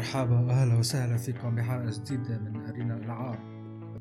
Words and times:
مرحبا 0.00 0.50
أهلا 0.50 0.78
وسهلا 0.78 1.16
فيكم 1.16 1.54
بحلقة 1.54 1.90
جديدة 1.90 2.38
من 2.38 2.66
أرينا 2.66 2.96
الألعاب 2.96 3.38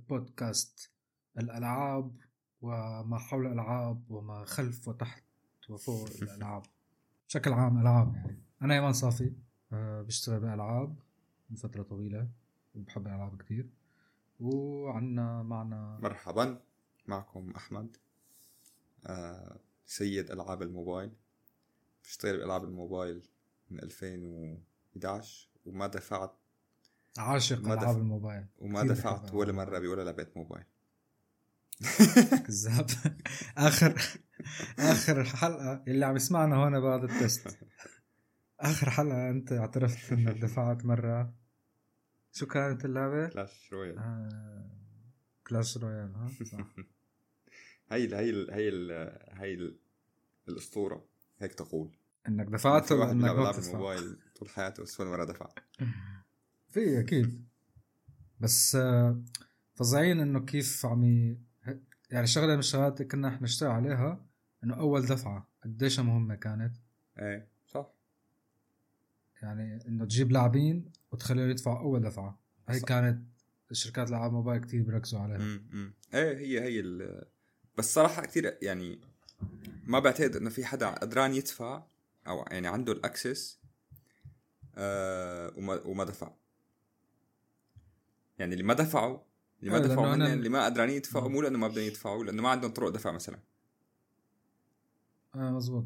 بودكاست 0.09 0.91
الألعاب 1.37 2.15
وما 2.61 3.17
حول 3.17 3.45
الألعاب 3.45 4.11
وما 4.11 4.45
خلف 4.45 4.87
وتحت 4.87 5.23
وفوق 5.69 6.09
الألعاب. 6.21 6.63
بشكل 7.27 7.53
عام 7.53 7.79
ألعاب 7.81 8.15
يعني. 8.15 8.43
أنا 8.61 8.73
ايمن 8.75 8.93
صافي 8.93 9.33
أه 9.73 10.01
بشتغل 10.01 10.39
بألعاب 10.39 10.99
من 11.49 11.55
فترة 11.55 11.83
طويلة 11.83 12.29
وبحب 12.75 13.07
الألعاب 13.07 13.41
كثير 13.41 13.69
وعنا 14.39 15.43
معنا 15.43 15.99
مرحبا 16.01 16.59
معكم 17.05 17.51
أحمد 17.55 17.97
آه 19.05 19.59
سيد 19.85 20.31
ألعاب 20.31 20.61
الموبايل. 20.61 21.11
بشتغل 22.03 22.37
بألعاب 22.37 22.63
الموبايل 22.63 23.21
من 23.69 23.79
2011 23.79 25.48
وما 25.65 25.87
دفعت 25.87 26.35
عاشق 27.17 27.59
ما 27.61 27.73
ألعاب 27.73 27.89
دف- 27.89 27.97
الموبايل. 27.97 28.45
وما 28.59 28.83
دفعت 28.83 29.33
ولا 29.33 29.51
مرة 29.53 29.79
بولا 29.79 30.01
لعبه 30.03 30.27
موبايل. 30.35 30.65
كذاب 32.47 32.85
اخر 33.57 34.01
آخر 34.79 35.23
حلقه 35.23 35.83
اللي 35.87 36.05
عم 36.05 36.15
يسمعنا 36.15 36.55
هون 36.55 36.79
بعد 36.81 37.03
التست. 37.03 37.57
آخر 38.59 38.89
حلقة 38.89 39.29
أنت 39.29 39.51
اعترفت 39.51 40.11
إنك 40.11 40.37
دفعت 40.37 40.85
مرة. 40.85 41.33
شو 42.31 42.45
كانت 42.45 42.85
اللعبة؟ 42.85 43.27
كلاش 43.29 43.69
رويال 43.73 43.97
آه... 43.97 44.69
كلاش 45.47 45.77
رويال 45.77 46.15
ها؟ 46.15 46.27
صح. 46.45 46.75
هي 47.91 48.03
ال 48.05 48.13
هي 48.13 48.29
ال 48.29 48.51
هي 48.51 48.69
ال 48.69 48.91
هي 49.31 49.53
ال 49.53 49.79
الأسطورة. 50.47 51.05
هيك 51.39 51.53
تقول. 51.53 51.97
إنك 52.27 52.47
دفعت 52.47 52.91
ولا 52.91 53.11
انك 53.11 53.23
ما 53.31 53.51
بتدفع؟ 53.51 53.95
طول 54.39 54.49
حياته 54.49 54.83
بس 54.83 54.99
ولا 54.99 55.09
مره 55.09 55.25
دفع 55.25 55.49
في 56.67 56.99
أكيد. 56.99 57.45
بس 58.39 58.75
آه، 58.75 59.21
فظيعين 59.75 60.19
إنه 60.19 60.39
كيف 60.39 60.85
عم. 60.85 61.37
يعني 62.11 62.27
شغلة 62.27 62.53
من 62.53 62.59
الشغلات 62.59 63.01
كنا 63.01 63.27
إحنا 63.27 63.43
نشتغل 63.43 63.71
عليها 63.71 64.25
إنه 64.63 64.75
أول 64.75 65.05
دفعة 65.05 65.47
قديش 65.63 65.99
مهمة 65.99 66.35
كانت؟ 66.35 66.75
إيه 67.19 67.47
صح. 67.67 67.93
يعني 69.41 69.87
إنه 69.87 70.05
تجيب 70.05 70.31
لاعبين 70.31 70.91
وتخليهم 71.11 71.49
يدفعوا 71.49 71.79
أول 71.79 72.01
دفعة. 72.01 72.39
هي 72.69 72.79
صح. 72.79 72.87
كانت 72.87 73.21
شركات 73.71 74.09
العاب 74.09 74.31
موبايل 74.31 74.61
كتير 74.61 74.83
بيركزوا 74.83 75.19
عليها. 75.19 75.37
امم 75.37 75.93
إيه 76.13 76.37
هي 76.37 76.61
هي 76.61 76.79
ال 76.79 77.25
بس 77.77 77.93
صراحة 77.93 78.25
كثير 78.25 78.57
يعني 78.61 78.99
ما 79.83 79.99
بعتقد 79.99 80.35
إنه 80.35 80.49
في 80.49 80.65
حدا 80.65 80.89
قدران 80.89 81.33
يدفع 81.33 81.83
أو 82.27 82.45
يعني 82.51 82.67
عنده 82.67 82.91
الأكسس 82.93 83.58
آه 84.77 85.53
وما 85.57 85.81
وما 85.85 86.03
دفع 86.03 86.31
يعني 88.39 88.53
اللي 88.53 88.63
ما 88.63 88.73
دفعوا 88.73 89.19
اللي 89.59 89.71
ما 89.71 89.77
إيه، 89.77 89.83
دفعوا 89.83 90.15
أنا- 90.15 90.21
اللي 90.21 90.49
ما 90.49 90.65
قدرانين 90.65 90.95
يدفعوا. 90.95 91.29
مو 91.29 91.41
لأنه 91.41 91.57
ما 91.59 91.67
بدهم 91.67 91.83
يدفعوا 91.85 92.23
لأنه 92.23 92.41
ما 92.43 92.49
عندهم 92.49 92.71
طرق 92.71 92.89
دفع 92.89 93.11
مثلا 93.11 93.39
آه 95.35 95.51
مزبوط 95.51 95.85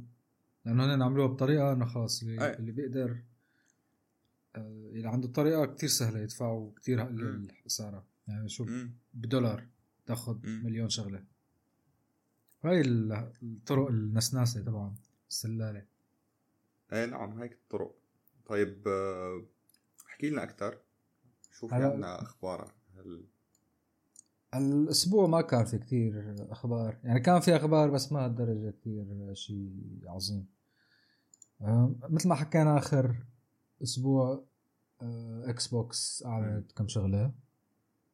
لأنه 0.66 0.96
هن 0.96 1.02
عملوها 1.02 1.28
بطريقة 1.28 1.74
إنه 1.74 1.86
خلاص 1.86 2.22
اللي, 2.24 2.46
أي. 2.46 2.54
اللي 2.54 2.72
بيقدر 2.72 3.18
آه، 4.56 4.90
اللي 4.94 5.10
عنده 5.10 5.28
طريقة 5.28 5.66
كتير 5.66 5.90
سهلة 5.90 6.20
يدفعوا 6.20 6.72
كتير. 6.76 7.08
الخساره 7.08 8.06
يعني 8.28 8.50
شو 8.50 8.64
امم 8.64 8.94
بدولار 9.14 9.68
تأخذ. 10.06 10.38
مليون 10.44 10.90
شغلة 10.90 11.24
هاي 12.64 12.82
ال- 12.82 13.32
الطرق 13.44 13.88
النسناسة 13.88 14.64
طبعا 14.66 14.96
السلالة 15.30 15.86
إيه 16.94 17.06
نعم 17.06 17.42
هيك 17.42 17.52
الطرق 17.52 17.96
طيب 18.46 18.88
آه، 18.88 19.42
احكي 20.10 20.30
لنا 20.30 20.44
أكثر 20.44 20.78
شو 21.52 21.68
في 21.68 21.76
عنا 21.76 22.22
أخبار 22.22 22.74
هل 22.98 23.24
الأسبوع 24.56 25.28
ما 25.28 25.42
كان 25.42 25.66
في 25.66 25.78
كتير 25.78 26.36
أخبار. 26.52 26.98
يعني 27.04 27.20
كان 27.20 27.40
في 27.40 27.56
أخبار 27.56 27.90
بس 27.90 28.12
ما 28.12 28.26
هالدرجه 28.26 28.72
كتير 28.72 29.34
شيء 29.34 30.02
عظيم. 30.06 30.46
آه، 31.62 31.96
مثل 32.10 32.30
ما 32.30 32.36
حكينا 32.36 32.78
آخر 32.78 33.16
أسبوع 33.84 34.44
إكس 35.44 35.68
بوكس 35.68 36.24
اعلنت 36.26 36.72
كم 36.72 36.88
شغلة 36.88 37.32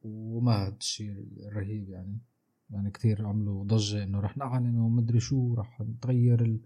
وما 0.02 0.66
هاد 0.66 0.76
الشيء 0.80 1.26
الرهيب 1.46 1.88
يعني. 1.88 2.18
يعني 2.70 2.90
كتير 2.90 3.26
عملوا 3.26 3.64
ضجة 3.64 4.02
إنه 4.02 4.20
رح 4.20 4.36
نعلن 4.36 4.78
ومدري 4.78 5.20
شو 5.20 5.54
رح 5.54 5.80
نتغير 5.80 6.40
ال- 6.42 6.60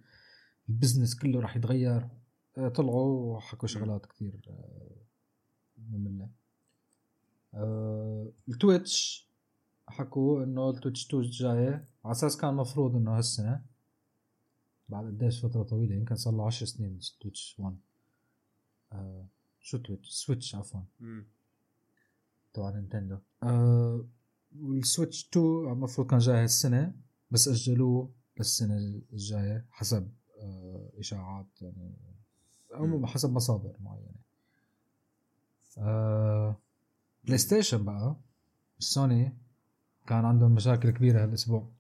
ال 0.68 0.73
business 0.73 1.14
كله 1.14 1.40
رح 1.40 1.56
يتغير. 1.56 2.08
طلعوا 2.56 3.36
وحكوا 3.36 3.68
شغلات 3.68 4.06
كتير 4.06 4.40
آه، 4.48 4.96
مملة. 5.78 6.28
آه، 7.54 8.32
التويتش 8.48 9.28
حكوا 9.88 10.44
إنه 10.44 10.70
التويتش 10.70 11.06
2 11.06 11.22
جاية 11.22 11.88
على 12.04 12.12
أساس 12.12 12.36
كان 12.36 12.54
مفروض 12.54 12.96
إنه 12.96 13.16
هالسنة 13.16 13.62
بعد 14.88 15.04
قديش 15.06 15.44
فترة 15.46 15.62
طويلة 15.62 15.94
يمكن 15.94 16.16
صار 16.16 16.34
له 16.34 16.46
10 16.46 16.66
سنين 16.66 16.98
Twitch 17.20 17.56
1 17.58 17.76
آه 18.92 19.26
شو 19.60 19.78
Twitch؟ 19.78 20.08
Switch 20.10 20.54
عفوا. 20.54 20.80
تبع 22.54 22.70
Nintendo. 22.70 23.18
آه 23.42 24.06
وال 24.60 24.77
Switch 24.77 25.28
2 25.28 25.46
المفروض 25.72 26.06
كان 26.10 26.18
جاي 26.18 26.42
هالسنة 26.42 26.94
بس 27.30 27.48
أجلوه 27.48 28.10
للسنة 28.38 28.76
الجاية 29.12 29.66
حسب 29.70 30.08
آه 30.40 30.90
إشاعات 30.98 31.62
يعني 31.62 31.94
أو. 32.74 33.06
حسب 33.06 33.32
مصادر 33.32 33.72
معينة 33.80 34.14
آه 35.78 36.56
PlayStation 37.24 37.84
بقى 37.84 38.16
سوني 38.78 39.36
كان 40.06 40.24
عندهم 40.24 40.54
مشاكل 40.54 40.90
كبيرة 40.90 41.22
هالأسبوع 41.24 41.70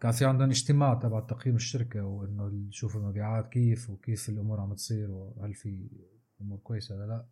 كان 0.00 0.12
في 0.12 0.24
عندهم 0.24 0.50
اجتماع 0.50 0.94
تبع 0.94 1.20
تقييم 1.20 1.56
الشركة 1.56 2.04
وإنه 2.04 2.68
يشوفوا 2.68 3.00
المبيعات 3.00 3.48
كيف 3.48 3.90
وكيف 3.90 4.28
الأمور 4.28 4.60
عم 4.60 4.74
تصير 4.74 5.10
وهل 5.10 5.54
في 5.54 5.88
أمور 6.40 6.58
كويسة 6.58 6.94
ولا 6.96 7.06
لا 7.06 7.24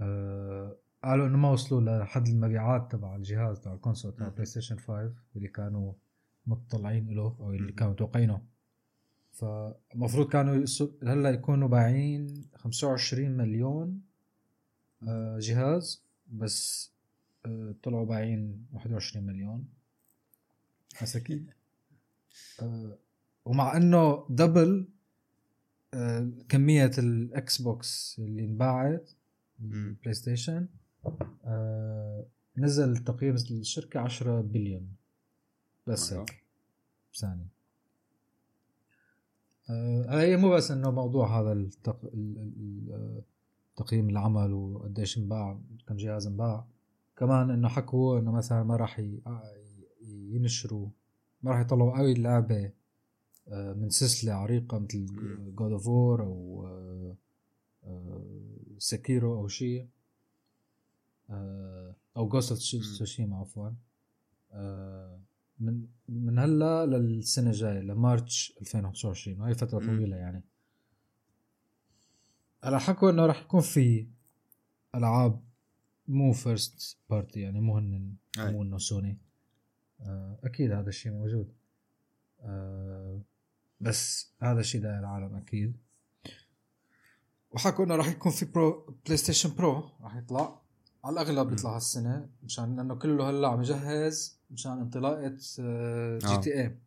آه 0.00 0.76
قالوا 1.04 1.26
إنه 1.26 1.36
ما 1.38 1.50
وصلوا 1.50 2.04
لحد 2.04 2.26
المبيعات 2.28 2.92
تبع 2.92 3.16
الجهاز 3.16 3.60
تبع 3.60 3.74
ال 3.74 3.79
console 3.79 4.12
تبع. 4.12 4.28
PlayStation 4.28 4.76
5 4.78 5.12
اللي 5.36 5.48
كانوا 5.48 5.92
مطلعين 6.46 7.10
له 7.10 7.36
أو 7.40 7.50
اللي. 7.52 7.72
كانوا 7.72 7.92
متوقعينه 7.92 8.42
فالمفروض 9.32 10.28
كانوا 10.28 10.64
هلأ 11.02 11.30
يكونوا 11.30 11.68
بايعين 11.68 12.44
25 12.54 13.30
مليون 13.30 14.00
آه، 15.08 15.38
جهاز 15.38 16.02
بس 16.32 16.90
آه، 17.46 17.74
طلعوا 17.82 18.04
بايعين 18.04 18.66
21 18.72 19.26
مليون. 19.26 19.64
مساكين 21.02 21.46
آه، 22.62 22.98
ومع 23.44 23.76
إنه 23.76 24.26
double 24.30 24.88
كمية 26.48 26.90
ال 26.98 27.62
Xbox 27.62 28.16
اللي 28.18 28.44
انباعت. 28.44 29.10
PlayStation 29.58 30.68
نزل 32.56 32.96
تقييم 32.96 33.34
الشركة 33.34 34.00
10 34.00 34.40
بليون. 34.40 34.88
بس 35.86 36.12
أيوة. 36.12 36.22
هيك. 36.22 36.44
ثانية. 37.14 37.57
هي 40.10 40.36
مو 40.36 40.50
بس 40.50 40.70
إنه 40.70 40.90
موضوع 40.90 41.40
هذا 41.40 41.52
التق... 41.52 42.04
ال- 42.04 42.38
ال- 42.38 42.92
ال- 42.94 43.22
تقييم 43.76 44.08
العمل 44.10 44.52
وقديش 44.52 45.18
انباع 45.18 45.58
كم 45.88 45.96
جهاز 45.96 46.26
انباع 46.26 46.66
كمان 47.16 47.50
إنه 47.50 47.68
حكوا 47.68 48.18
إنه 48.18 48.32
مثلا 48.32 48.62
ما 48.62 48.76
راح 48.76 48.98
ي- 48.98 49.20
ينشروا 50.06 50.88
ما 51.42 51.50
راح 51.50 51.60
يطلعوا 51.60 51.98
اي 52.00 52.14
لعبة 52.14 52.70
آه، 53.48 53.72
من 53.72 53.90
سلسلة 53.90 54.32
عريقة 54.32 54.78
مثل. 54.78 55.06
God 55.56 55.72
of 55.72 55.86
War 55.86 56.22
أو 56.22 56.68
Sekiro 58.78 59.34
أو 59.40 59.48
شيء 59.48 59.88
آه، 61.30 61.94
أو 62.16 62.28
Ghost 62.28 62.50
of. 62.50 62.60
Tsushima 62.60 63.36
عفوا 63.36 63.70
آه، 64.52 65.17
من 65.60 65.86
من 66.08 66.38
هلا 66.38 66.86
للسنة 66.86 67.50
الجاية 67.50 67.80
ل 67.80 67.93
March 67.93 68.58
2025 68.60 69.40
وهي 69.40 69.54
فترة. 69.54 69.78
طويلة 69.78 70.16
يعني. 70.16 70.44
هلا 72.64 72.78
حكوا 72.78 73.10
إنه 73.10 73.26
راح 73.26 73.42
يكون 73.42 73.60
في 73.60 74.06
ألعاب 74.94 75.42
مو 76.08 76.32
first 76.32 76.98
party 77.10 77.40
يعني 77.40 77.60
مو 77.60 77.78
هن. 77.78 78.16
مو 78.38 78.62
إنه 78.62 78.78
سوني 78.78 79.18
آه، 80.00 80.38
أكيد 80.44 80.72
هذا 80.72 80.88
الشيء 80.88 81.12
موجود. 81.12 81.52
آه، 82.40 83.22
بس 83.80 84.32
هذا 84.42 84.60
الشيء 84.60 84.80
داير 84.80 84.98
العالم 84.98 85.36
أكيد. 85.36 85.76
وحكوا 87.50 87.84
إنه 87.84 87.96
راح 87.96 88.08
يكون 88.08 88.32
في 88.32 88.44
Pro 88.44 88.98
PlayStation 89.06 89.54
Pro 89.54 89.90
راح 90.00 90.16
يطلع. 90.16 90.62
على 91.04 91.20
الأغلب 91.20 91.52
يطلع 91.52 91.76
هالسنة 91.76 92.28
مشان 92.42 92.76
لأنه 92.76 92.94
كله 92.94 93.30
هلأ 93.30 93.48
عم 93.48 93.60
يجهز 93.60 94.38
مشان 94.50 94.72
انطلاقة 94.72 95.38
آه، 95.60 96.18
G 96.18 96.34
آه. 96.34 96.40
TA 96.40 96.78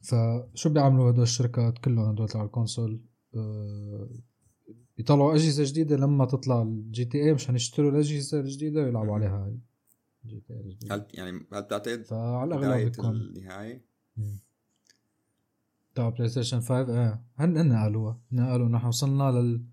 فشو 0.00 0.68
بيعملوا 0.70 1.10
هدول 1.10 1.22
الشركات 1.22 1.78
كلهم 1.78 2.10
هدول 2.10 2.28
تبع 2.28 2.44
ال 2.44 2.50
console؟ 2.50 3.00
آه، 3.36 4.08
يطلعوا 4.98 5.34
أجهزة 5.34 5.64
جديدة 5.64 5.96
لما 5.96 6.24
تطلع 6.24 6.62
ال 6.62 7.04
GTA 7.04 7.34
مشان 7.34 7.56
يشتروا 7.56 7.90
الأجهزة 7.90 8.40
الجديدة 8.40 8.82
ويلعبوا 8.82 9.14
عليها 9.14 9.44
هاي. 9.44 9.58
ال 10.24 10.40
GTA 10.40 10.60
الجديدة. 10.60 10.94
هل 10.94 11.06
يعني 11.14 11.46
هل 11.52 11.62
بتعتقد 11.62 12.04
فعلى 12.04 12.54
الأغلب 12.56 12.86
بتكون 12.86 13.10
النهاية؟ 13.10 13.84
تبع 15.94 16.08
PlayStation 16.08 16.60
5 16.60 17.02
إيه. 17.02 17.22
هن 17.36 17.56
هن 17.56 17.72
قالوها 17.72 18.18
هن 18.32 18.40
قالوا 18.40 18.68
نحن 18.68 18.86
وصلنا 18.86 19.30
لل 19.30 19.64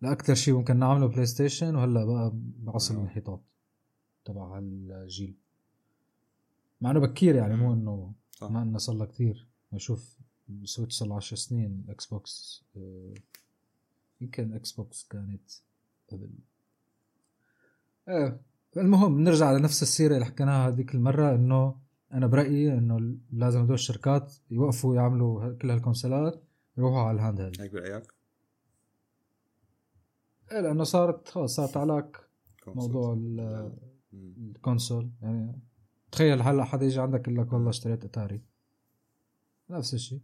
لأكثر 0.00 0.34
شيء 0.34 0.54
ممكن 0.54 0.76
نعمله 0.76 1.06
PlayStation 1.06 1.74
وهلأ 1.74 2.04
بقى 2.04 2.32
بعصر 2.34 2.94
آه. 2.94 2.98
الانحطاط 2.98 3.40
تبع 4.24 4.58
هالجيل 4.58 5.36
مع 6.80 6.90
إنه 6.90 7.00
بكير 7.00 7.34
يعني 7.34 7.56
مو 7.56 7.72
إنه. 7.72 8.12
ما 8.42 8.62
إنه 8.62 8.78
صار 8.78 8.96
له 8.96 9.04
كثير 9.04 9.46
نشوف 9.72 10.16
Switch 10.64 10.94
صار 10.94 11.08
له 11.08 11.16
10 11.16 11.36
سنين 11.36 11.84
Xbox 11.88 12.64
آه، 12.76 13.14
يمكن 14.20 14.52
Xbox 14.52 15.08
كانت 15.10 15.50
قبل 16.12 16.30
إيه 18.08 18.40
المهم 18.76 19.20
نرجع 19.20 19.52
لنفس 19.52 19.82
السيرة 19.82 20.14
اللي 20.14 20.24
حكيناها 20.26 20.68
هذيك 20.68 20.94
المرة 20.94 21.34
إنه 21.34 21.76
أنا 22.12 22.26
برأيي 22.26 22.72
إنه 22.72 23.16
لازم 23.32 23.60
هدول 23.60 23.74
الشركات 23.74 24.32
يوقفوا 24.50 24.94
يعملوا 24.94 25.52
كل 25.52 25.70
هال 25.70 25.84
console 25.84 26.35
ات 26.35 26.42
يروحوا 26.78 27.00
على 27.00 27.16
ال 27.16 27.40
handheld 27.40 27.60
هيك 27.60 27.72
برأيك؟ 27.72 28.15
إيه 30.52 30.60
لأنه 30.60 30.84
صارت 30.84 31.28
خلص 31.28 31.56
صارت 31.56 31.76
علاك 31.76 32.16
موضوع 32.66 33.14
مم. 33.14 33.72
ال 34.12 34.24
console 34.24 35.10
يعني 35.22 35.58
تخيل 36.12 36.42
هلا 36.42 36.64
حدا 36.64 36.86
يجي 36.86 37.00
عندك 37.00 37.28
يقول 37.28 37.36
لك 37.40 37.52
والله 37.52 37.70
اشتريت 37.70 38.04
أتاري. 38.04 38.42
نفس 39.70 39.94
الشيء. 39.94 40.20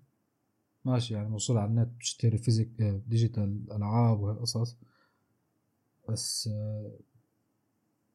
ماشي 0.85 1.15
يعني 1.15 1.29
موصول 1.29 1.57
على 1.59 1.71
النت 1.71 1.89
بتشتري 1.89 2.39
physic 2.39 2.81
آه، 2.81 3.01
digital 3.07 3.73
ألعاب 3.73 4.21
وهالقصص. 4.21 4.77
بس 6.09 6.49
آه، 6.53 6.99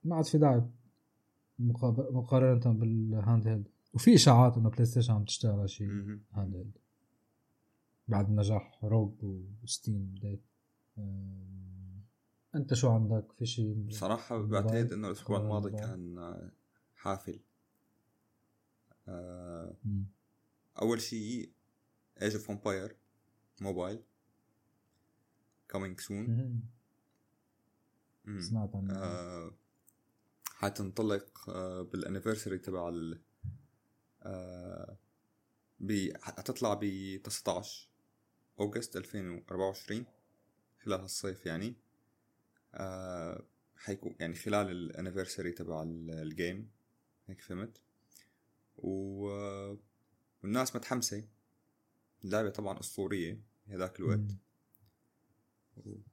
ما 0.04 0.16
عاد 0.16 0.26
في 0.26 0.38
داعي 0.38 0.62
مقارنة 1.60 2.74
بال 2.74 3.48
handheld 3.48 3.68
وفي 3.94 4.16
إشاعات 4.16 4.58
إنه 4.58 4.70
PlayStation 4.70 5.14
عم 5.14 5.24
تشتغل 5.26 5.60
على 5.60 5.68
شيء. 5.68 5.88
handheld 6.34 6.78
بعد 8.08 8.30
نجاح 8.32 8.80
ROG 8.84 9.14
و 9.64 9.72
Steam 9.72 10.16
Deck 10.22 10.44
أنت 12.58 12.74
شو 12.74 12.90
عندك 12.90 13.32
في 13.32 13.46
شيء 13.46 13.88
صراحة 13.90 14.38
موبايل؟ 14.38 14.64
بعتقد 14.64 14.94
إنه 14.94 15.08
الأسبوع 15.08 15.38
الماضي؟ 15.38 15.72
كان 15.72 16.18
آه، 16.18 16.52
حافل 16.96 17.40
مم. 19.84 20.06
أول 20.82 21.02
شيء 21.02 21.52
Age 22.22 22.36
of 22.36 22.52
Empires 22.52 22.96
Mobile 23.62 24.04
coming 25.72 26.00
soon. 26.00 26.62
سمعت 28.40 28.76
عنه 28.76 28.94
آه، 28.94 29.52
حتنطلق 30.46 31.50
آه، 31.50 31.82
بال 31.82 31.93
anniversary 31.93 32.58
تبع 32.58 32.90
ال 32.90 33.22
آه، 34.24 34.98
حتطلع 36.22 36.74
ب 36.74 36.82
19 37.24 37.90
August 38.60 38.98
2024 38.98 40.06
خلال 40.84 41.02
هالصيف 41.02 41.46
يعني 41.46 41.76
حيكون 43.76 44.16
يعني 44.20 44.36
خلال 44.36 44.72
ال 44.72 44.78
anniversary 44.78 45.52
تبع 45.52 45.84
ال- 45.84 46.12
ال 46.12 46.23
game 46.23 46.70
هيك 47.28 47.42
فهمت؟ 47.42 47.82
و 48.78 49.30
آه، 49.30 49.78
والناس 50.44 50.76
متحمسة. 50.76 51.24
اللعبة 52.24 52.50
طبعا 52.50 52.80
أسطورية 52.80 53.42
بهذاك 53.68 54.00
الوقت. 54.00 54.20
مم. 55.86 56.04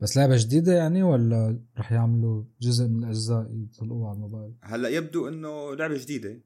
بس 0.00 0.16
لعبة 0.16 0.36
جديدة 0.36 0.72
يعني 0.72 1.02
ولا 1.02 1.60
رح 1.78 1.92
يعملوا 1.92 2.44
جزء 2.60 2.84
من 2.88 3.04
الأجزاء 3.04 3.50
يطلقوها 3.54 4.08
على 4.08 4.16
الموبايل؟ 4.16 4.54
هلأ 4.62 4.88
يبدو 4.88 5.28
إنه 5.28 5.74
لعبة 5.74 5.98
جديدة. 5.98 6.40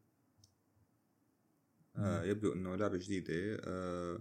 آه 1.97 2.25
يبدو 2.25 2.53
إنه 2.53 2.77
لعبة 2.77 2.97
جديدة. 2.99 3.33
آه 3.65 4.21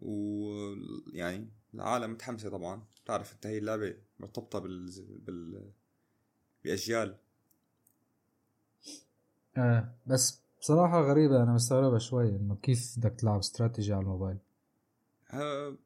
ويعني 0.00 1.48
العالم 1.76 2.12
متحمسة 2.12 2.50
طبعا. 2.50 2.82
بتعرف 3.04 3.32
أنت 3.32 3.46
هي 3.46 3.58
اللعبة 3.58 3.96
مرتبطة 4.18 4.58
بال, 4.58 4.90
بال... 5.26 5.70
بأجيال. 6.64 7.16
إيه 9.58 9.94
بس 10.06 10.40
بصراحة 10.60 11.00
غريبة 11.00 11.42
أنا 11.42 11.52
مستغربة 11.52 11.98
شوي 11.98 12.28
إنه 12.28 12.56
كيف 12.62 12.94
بدك 12.98 13.14
تلعب 13.20 13.38
استراتيجي 13.38 13.92
على 13.92 14.02
الموبايل؟ 14.02 14.38
آه 15.30 15.76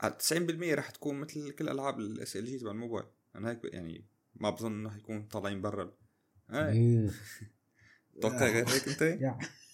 على 0.00 0.14
90% 0.14 0.74
رح 0.74 0.90
تكون 0.90 1.20
مثل 1.20 1.50
كل 1.50 1.68
ألعاب 1.68 1.98
ال 1.98 2.36
SLG 2.36 2.58
تبع 2.58 2.70
الموبايل. 2.70 3.06
أنا 3.34 3.50
هيك 3.50 3.60
يعني 3.64 4.04
ما 4.34 4.50
بظن 4.50 4.72
إنه 4.72 4.90
حيكون 4.90 5.22
طالعين 5.22 5.62
برا. 5.62 5.92
إيه 6.50 7.10
توقع 8.20 8.46
غير 8.46 8.68
هيك 8.68 8.88
أنت؟ 8.88 9.02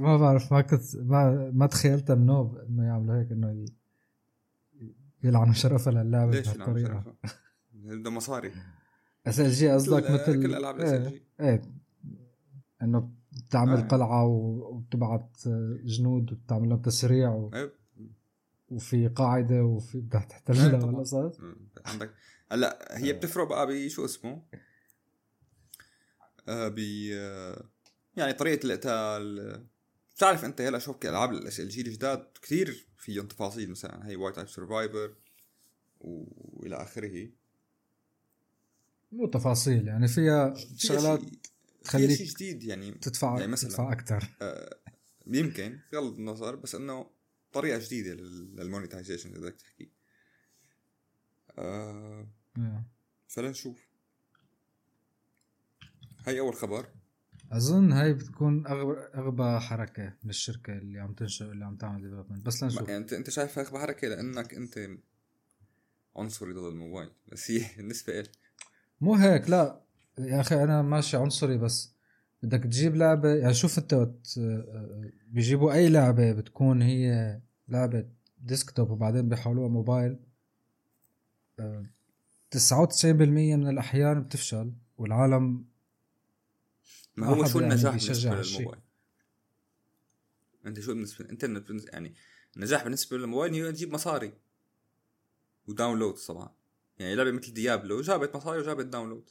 ما 0.00 0.16
بعرف 0.16 0.52
ما 0.52 0.60
كنت 0.60 0.96
ما 0.96 1.50
ما 1.54 1.66
تخيلت 1.66 2.10
منوب 2.10 2.56
إنه 2.58 2.84
يعملوا 2.86 3.20
هيك 3.20 3.32
إنه 3.32 3.52
ي- 3.52 3.74
يلعنوا 5.24 5.52
شرفها 5.54 5.92
للعبة 5.92 6.30
ليش 6.32 6.46
بهالطريقة 6.48 7.02
شرفة؟ 7.02 7.14
بده 7.72 8.10
مصاري 8.10 8.52
SLG 9.26 9.70
قصدك 9.70 10.06
كل- 10.06 10.12
مثل 10.14 10.42
كل 10.42 10.54
ألعاب 10.54 10.76
ال 10.76 10.92
SLG 10.92 11.22
إيه 11.40 11.62
إنه 12.82 13.10
بتعمل 13.46 13.76
آه. 13.76 13.80
قلعة 13.88 14.24
وبتبعت 14.26 15.36
جنود 15.84 16.32
وبتعمل 16.32 16.68
لهم 16.68 16.82
تسريع 16.82 17.30
و... 17.30 17.50
إيه. 17.54 17.72
وفي 18.70 19.08
قاعدة 19.08 19.62
وفي 19.64 20.00
بدها 20.00 20.20
إيه 20.20 20.26
تحتلها 20.28 20.78
طبعاً. 20.78 20.94
ولا 20.94 21.04
صار 21.04 21.32
عندك 21.86 22.10
هلأ 22.52 22.98
هي 22.98 23.12
بتفرق 23.12 23.48
بقى 23.48 23.66
بشو 23.66 24.04
اسمه 24.04 24.42
آه 26.48 26.68
ب 26.68 26.78
آه، 27.12 27.64
يعني 28.16 28.32
طريقة 28.32 28.64
القتال 28.66 29.66
بتعرف 30.20 30.44
انت 30.44 30.60
هلا 30.60 30.78
شوف 30.78 31.04
العاب 31.04 31.32
ال 31.32 31.68
SLG 31.68 31.80
الجداد 31.80 32.26
كثير 32.42 32.86
فيهم 32.98 33.26
تفاصيل 33.26 33.70
مثلا 33.70 34.08
هي 34.08 34.16
Whiteout 34.16 34.48
Survival 34.48 35.14
وإلى 36.00 36.76
آخره. 36.76 37.30
مو 39.12 39.26
تفاصيل 39.26 39.88
يعني 39.88 40.08
فيها 40.08 40.54
شغلات 40.76 41.20
تخليك 41.84 42.10
شيء 42.18 42.26
جديد 42.26 42.62
يعني. 42.62 42.92
تدفع 42.92 43.38
يعني 43.38 43.52
مثلاً. 43.52 43.70
تدفع 43.70 43.92
أكثر 43.92 44.28
يمكن 45.26 45.80
بغض 45.92 46.14
النظر 46.18 46.56
بس 46.56 46.74
إنه 46.74 47.10
طريقة 47.52 47.78
جديدة 47.78 48.14
لل 48.14 48.31
monetization 48.31 49.30
إذا 49.30 49.40
بدك 49.40 49.56
تحكي. 49.56 49.90
آه 51.58 52.28
فلنشوف. 53.28 53.88
هي 56.26 56.40
أول 56.40 56.54
خبر. 56.54 56.86
أظن 57.52 57.92
هاي 57.92 58.12
بتكون 58.14 58.66
اغبى 58.66 59.00
أغبى 59.14 59.60
حركة 59.60 60.14
من 60.24 60.30
الشركة 60.30 60.72
اللي 60.72 60.98
عم 61.00 61.12
تنشئ 61.12 61.44
اللي 61.44 61.64
عم 61.64 61.76
تعمل 61.76 62.02
development 62.02 62.46
بس 62.46 62.62
لنشوف. 62.62 62.88
يعني 62.88 62.96
أنت 62.96 63.12
أنت 63.12 63.30
شايف 63.30 63.58
هيك 63.58 63.72
بحركه 63.72 64.08
لأنك 64.08 64.54
أنت 64.54 64.88
عنصري 66.16 66.52
ضد 66.52 66.64
الموبايل. 66.64 67.10
بس 67.32 67.50
هي 67.50 67.64
بالنسبة 67.76 68.20
لي 68.20 68.28
مو 69.00 69.14
هيك 69.14 69.50
لا. 69.50 69.80
يا 70.18 70.40
أخي 70.40 70.64
أنا 70.64 70.82
ماشي 70.82 71.16
عنصري 71.16 71.58
بس 71.58 71.94
بدك 72.42 72.62
تجيب 72.62 72.96
لعبة 72.96 73.34
يعني 73.34 73.54
شوف 73.54 73.78
أنت 73.78 73.94
وقت 73.94 74.38
آه، 74.38 75.10
بيجيبوا 75.28 75.72
أي 75.72 75.88
لعبة 75.88 76.32
بتكون 76.32 76.82
هي 76.82 77.40
لعبة 77.68 78.04
ديسكتوب 78.38 78.90
وبعدين 78.90 79.28
بيحولوها 79.28 79.68
موبايل 79.68 80.18
آه، 81.60 81.86
99% 82.50 83.56
من 83.56 83.68
الأحيان 83.68 84.22
بتفشل 84.22 84.72
والعالم 84.98 85.64
ما 87.20 87.26
هو 87.26 87.44
شو 87.44 87.60
يعني 87.60 87.74
النجاح 87.74 87.96
بالنسبة. 87.96 88.34
للموبايل؟ 88.34 88.80
أنت 90.66 90.80
شو 90.80 90.94
بالنسبة 90.94 91.30
أنت 91.30 91.44
يعني 91.92 92.14
النجاح 92.56 92.84
بالنسبة 92.84 93.16
للموبايل 93.16 93.54
هي 93.54 93.72
تجيب 93.72 93.92
مصاري. 93.92 94.32
و 95.66 95.71
download 95.71 96.14
طبعا. 96.14 96.54
يعني 96.98 97.14
لعبة 97.14 97.30
مثل 97.30 97.52
ديابلو 97.52 98.00
جابت 98.00 98.36
مصاري 98.36 98.60
وجابت 98.60 98.86
download. 98.86 99.30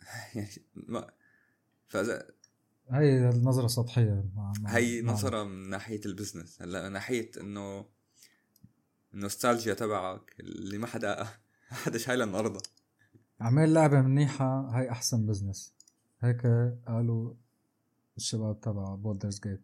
يعني 0.34 0.48
ما 0.74 1.10
فاذا 1.88 2.30
هي 2.90 3.30
النظرة 3.30 3.66
سطحية. 3.66 4.24
مع 4.36 4.52
مع 4.60 4.70
هي 4.70 5.02
نظرة 5.02 5.44
من 5.44 5.70
ناحية 5.70 6.00
ال 6.06 6.12
business. 6.12 6.62
هلا 6.62 6.88
من 6.88 6.92
ناحية 6.92 7.30
انه 7.40 7.86
النوستالجيا 9.14 9.74
تبعك 9.74 10.34
اللي 10.40 10.78
ما 10.78 10.86
حدا 10.86 11.22
ما 11.70 11.76
حدا 11.76 11.98
شايلها 11.98 12.26
النهارده. 12.26 12.60
عمل 13.40 13.74
لعبة 13.74 14.00
منيحه 14.00 14.60
هاي 14.60 14.90
أحسن 14.90 15.26
business 15.26 15.74
هيك 16.20 16.46
قالوا 16.86 17.34
الشباب 18.16 18.60
تبع 18.60 18.94
Baldur's 18.94 19.40
Gate 19.40 19.62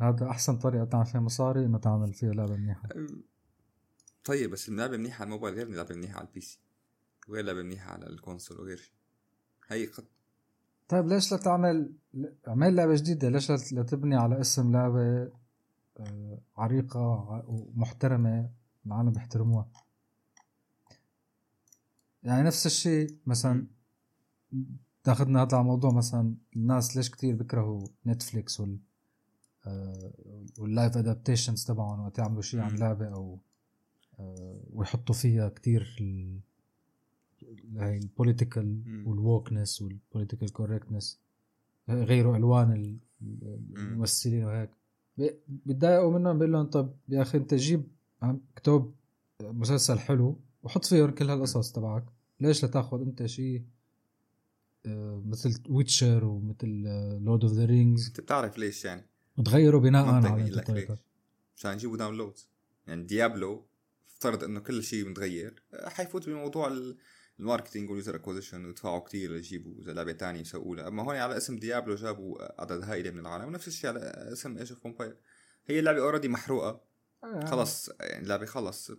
هذا 0.00 0.30
أحسن 0.30 0.58
طريقة 0.58 0.84
تعمل 0.84 1.06
فيها 1.06 1.20
مصاري 1.20 1.64
إنه 1.64 1.78
تعمل 1.78 2.12
فيها 2.12 2.32
لعبة 2.32 2.56
منيحه 2.56 2.88
طيب 4.24 4.50
بس 4.50 4.68
اللعبة 4.68 4.96
منيحة 4.96 5.16
على 5.16 5.28
الموبايل 5.28 5.54
غير 5.54 5.68
لعبة 5.68 5.94
منيحة 5.94 6.18
على 6.18 6.28
ال 6.28 6.40
PC 6.40 6.58
وغير 7.28 7.44
لعبة 7.44 7.62
منيحة 7.62 7.92
على 7.92 8.06
ال 8.06 8.13
console 8.13 8.60
وغير 8.60 8.76
شيء 8.76 8.94
هي 9.68 9.86
قد 9.86 10.04
طيب 10.88 11.06
ليش 11.06 11.32
لا 11.32 11.38
تعمل 11.38 11.92
اعمل 12.48 12.76
لعبة 12.76 12.94
جديدة؟ 12.94 13.28
ليش 13.28 13.72
لا 13.72 13.82
تبني 13.82 14.16
على 14.16 14.40
اسم 14.40 14.72
لعبة 14.72 15.32
آه، 15.96 16.40
عريقة 16.56 17.00
ومحترمة؟ 17.46 18.50
العالم 18.86 19.10
بيحترموها. 19.12 19.68
يعني 22.24 22.42
نفس 22.42 22.66
الشيء 22.66 23.16
مثلا 23.26 23.66
تاخذنا 25.04 25.42
هذا 25.42 25.60
الموضوع 25.60 25.92
مثلا 25.92 26.34
الناس 26.56 26.96
ليش 26.96 27.10
كتير 27.10 27.34
بيكرهوا 27.34 27.86
Netflix 28.06 28.60
وال 28.60 28.78
آه، 29.66 30.12
وال 30.58 30.71
live 30.71 30.96
adaptations 30.96 31.64
تبعهم 31.64 32.00
وقت 32.00 32.18
يعملوا 32.18 32.42
شيء 32.42 32.60
عن 32.60 32.76
لعبة 32.76 33.06
أو 33.08 33.38
آه، 34.18 34.60
ويحطوا 34.72 35.14
فيها 35.14 35.48
كتير 35.48 35.96
هاي 37.76 37.98
ال 37.98 38.06
political 38.06 38.82
وال 39.06 39.21
wokeness 39.21 39.82
وال 39.82 39.95
political 39.95 40.52
correctness 40.52 41.20
غيروا 41.88 42.36
ألوان 42.36 42.98
الممثلين 43.76 44.44
وهيك. 44.44 44.70
بتضايقوا 45.48 46.18
منهم 46.18 46.38
بقول 46.38 46.52
لهم 46.52 46.66
طب 46.66 46.94
يا 47.08 47.22
أخي 47.22 47.38
أنت 47.38 47.54
جيب 47.54 47.84
اكتب 48.22 48.92
مسلسل 49.42 49.98
حلو 49.98 50.38
وحط 50.64 50.84
فيه 50.84 51.06
كل 51.06 51.30
هالقصص 51.30 51.72
تبعك. 51.72 52.04
ليش 52.40 52.62
لا 52.62 52.70
تاخذ 52.70 53.00
انت 53.00 53.26
شيء 53.26 53.64
آه، 54.86 55.22
مثل 55.26 55.62
Witcher 55.68 56.24
ومثل 56.24 56.82
Lord 57.20 57.44
of 57.44 57.52
the 57.52 57.64
Rings 57.64 58.06
انت 58.06 58.20
بتعرف 58.20 58.58
ليش 58.58 58.84
يعني؟ 58.84 59.06
وتغيروا 59.38 59.80
بناء 59.80 60.06
على 60.06 60.28
مشان 61.56 61.72
يجيبوا 61.72 61.96
downloads 61.96 62.48
يعني 62.86 63.04
ديابلو 63.04 63.66
افترض 64.08 64.44
انه 64.44 64.60
كل 64.60 64.82
شيء 64.82 65.08
متغير 65.08 65.62
حيفوت 65.86 66.28
بموضوع 66.28 66.72
ال 67.38 67.43
marketing 67.43 67.90
وال 67.90 67.99
user 67.99 68.16
acquisition 68.16 68.64
ويدفعوا 68.64 68.98
كثير 68.98 69.32
ليجيبوا 69.32 69.74
لعبة 69.80 70.12
ثانية 70.12 70.40
يسووا 70.40 70.76
لها. 70.76 70.88
أما 70.88 71.02
هون 71.02 71.16
على 71.16 71.36
اسم 71.36 71.58
ديابلو 71.58 71.94
جابوا 71.94 72.62
عدد 72.62 72.82
هائل 72.82 73.12
من 73.12 73.20
العالم. 73.20 73.44
ونفس 73.44 73.68
الشيء 73.68 73.90
على 73.90 73.98
اسم 74.32 74.58
Age 74.58 74.72
of 74.72 74.86
Empires 74.86 75.16
هي 75.66 75.78
اللعبة 75.78 76.00
already 76.00 76.28
محروقة. 76.28 76.68
آه. 76.68 76.80
خلص 77.46 77.88
يعني 78.00 78.22
اللعبه 78.22 78.46
خلص 78.46 78.90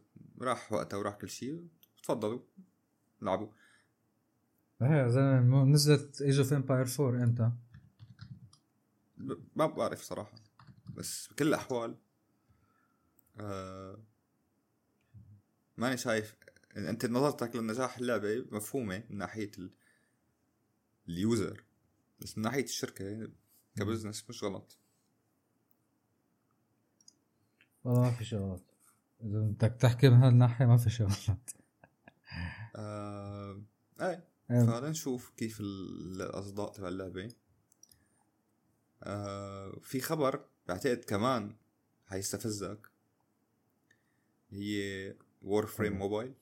راح 0.42 0.74
وقتها 0.74 0.98
وراح 0.98 1.16
كل 1.16 1.30
شيء 1.30 1.68
تفضلوا 2.04 2.40
لعبوا. 3.22 3.48
إيه 4.82 5.08
زلمة 5.08 5.64
نزلت 5.64 6.22
Age 6.22 6.38
of 6.38 6.54
Empires 6.54 6.86
4 7.00 7.24
إمتى؟ 7.24 7.52
ما 9.56 9.66
بعرف 9.66 10.02
صراحة 10.02 10.38
بس 10.96 11.28
بكل 11.28 11.48
الأحوال 11.48 11.96
آه 13.40 14.04
ماني 15.78 15.98
شايف 15.98 16.36
أنت 16.78 17.06
نظرتك 17.06 17.56
لنجاح 17.56 17.98
اللعبة 17.98 18.46
مفهومة 18.52 19.04
من 19.10 19.18
ناحية 19.18 19.52
ال 21.10 21.21
user 21.21 21.64
بس 22.20 22.38
من 22.38 22.44
ناحية 22.44 22.64
الشركة 22.64 23.30
ك 23.78 23.84
business 23.84 24.30
مش 24.30 24.44
غلط. 24.44 24.78
والله 27.86 28.02
ما 28.02 28.12
في 28.12 28.36
غلط 28.36 28.64
إذا 29.24 29.40
بدك 29.40 29.78
تحكي 29.80 30.10
من 30.10 30.18
هالناحية 30.18 30.66
ما 30.66 30.78
في 30.78 31.04
غلط 31.04 31.56
آه... 32.76 33.62
إيه 34.02 34.28
فهذا 34.50 34.90
نشوف 34.90 35.32
كيف 35.38 35.60
الأصداء 35.60 36.72
تبع 36.72 36.88
اللعبة. 36.88 37.32
آه... 39.04 39.80
في 39.82 40.00
خبر 40.00 40.46
بعتقد 40.68 40.98
كمان 40.98 41.56
حيستفزك. 42.08 42.88
هي 44.50 45.16
Warframe 45.42 45.94
Mobile 45.94 46.34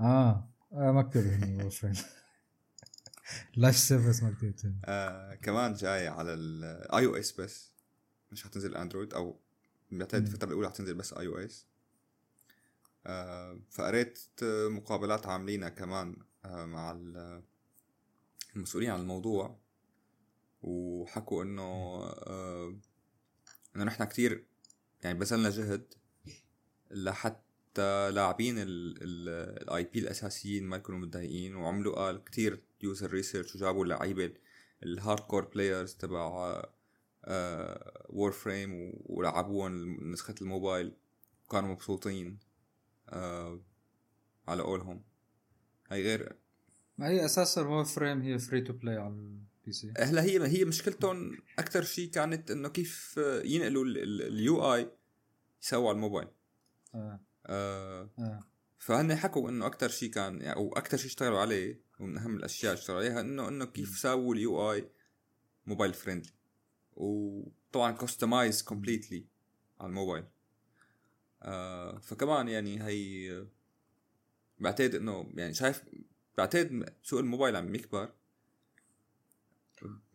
آه, 0.00 0.48
آه 0.72 0.92
ما 0.92 1.02
كتبت 1.02 1.60
Warframe 1.62 1.94
live 3.56 3.76
service 3.76 4.22
ما 4.22 4.30
كتبت 4.30 4.72
آه 4.84 5.34
كمان 5.34 5.72
جاي 5.72 6.08
على 6.08 6.34
ال 6.34 7.06
iOS 7.06 7.40
بس. 7.40 7.77
مش 8.32 8.44
حتنزل 8.44 8.76
Android 8.76 9.14
أو 9.14 9.38
بعتقد 9.92 10.26
الفترة 10.26 10.48
الأولى 10.48 10.68
حتنزل 10.70 10.94
بس 10.94 11.12
iOS 11.12 11.66
فقريت 13.70 14.18
مقابلات 14.42 15.26
عاملينها 15.26 15.68
كمان 15.68 16.16
آه 16.44 16.64
مع 16.64 17.00
المسؤولين 18.56 18.90
عن 18.90 19.00
الموضوع 19.00 19.58
وحكوا 20.62 21.42
إنه 21.42 21.62
آه 21.62 22.76
إنه 23.76 23.84
نحن 23.84 24.04
كتير 24.04 24.44
يعني 25.02 25.18
بذلنا 25.18 25.50
جهد 25.50 25.94
لحتى 26.90 28.10
لاعبين 28.10 28.54
ال 28.58 29.84
IP 29.84 29.98
الأساسيين 29.98 30.64
ما 30.64 30.76
يكونوا 30.76 31.00
متضايقين 31.00 31.56
وعملوا 31.56 31.96
قال 31.96 32.24
كتير 32.24 32.62
user 32.82 33.10
research 33.10 33.56
وجابوا 33.56 33.84
اللعيبه 33.84 34.34
ال 34.82 35.20
hardcore 35.20 35.44
players 35.44 35.94
تبع 35.94 36.62
Warframe 38.08 38.92
ولعبوهم 39.06 39.96
نسخة 40.12 40.34
الموبايل 40.42 40.96
وكانوا 41.46 41.68
مبسوطين 41.68 42.38
آه 43.08 43.60
على 44.48 44.62
قولهم 44.62 45.02
هي 45.90 46.02
غير 46.02 46.36
ما 46.98 47.08
هي 47.08 47.24
أساسا 47.24 47.62
Warframe 47.62 48.22
هي 48.22 48.38
free 48.38 48.60
to 48.60 48.72
play 48.72 48.96
على 48.96 49.14
ال 49.14 49.72
PC 49.72 49.92
هلا 49.98 50.22
هي 50.22 50.46
هي 50.46 50.64
مشكلتهم 50.64 51.38
أكثر 51.58 51.82
شيء 51.82 52.10
كانت 52.10 52.50
إنه 52.50 52.68
كيف 52.68 53.20
ينقلوا 53.44 53.84
ال 53.84 54.74
UI 54.74 54.90
يسووا 55.62 55.88
على 55.88 55.96
الموبايل 55.96 56.28
آه. 56.94 57.20
آه. 57.46 58.10
آه. 58.18 58.44
فهن 58.78 59.16
حكوا 59.16 59.50
إنه 59.50 59.66
أكثر 59.66 59.88
شيء 59.88 60.10
كان 60.10 60.40
يعني 60.40 60.56
أو 60.56 60.72
أكثر 60.72 60.96
شيء 60.96 61.06
اشتغلوا 61.06 61.40
عليه 61.40 61.80
ومن 62.00 62.18
أهم 62.18 62.36
الأشياء 62.36 62.72
اللي 62.72 62.80
اشتغلوا 62.80 63.00
عليها 63.00 63.20
انه 63.20 63.48
إنه 63.48 63.64
كيف 63.64 63.98
سووا 63.98 64.34
ال 64.34 64.72
UI 64.72 64.90
mobile 65.66 65.94
friendly 65.94 66.37
وطبعا 66.98 67.92
customized 67.92 68.62
completely 68.62 69.26
على 69.80 69.88
الموبايل. 69.88 70.24
آه 71.42 71.98
فكمان 71.98 72.48
يعني 72.48 72.82
هي 72.82 73.46
بعتقد 74.58 74.94
إنه 74.94 75.32
يعني 75.34 75.54
شايف 75.54 75.82
بعتقد 76.38 76.94
سوق 77.02 77.20
الموبايل 77.20 77.56
عم 77.56 77.74
يكبر. 77.74 78.12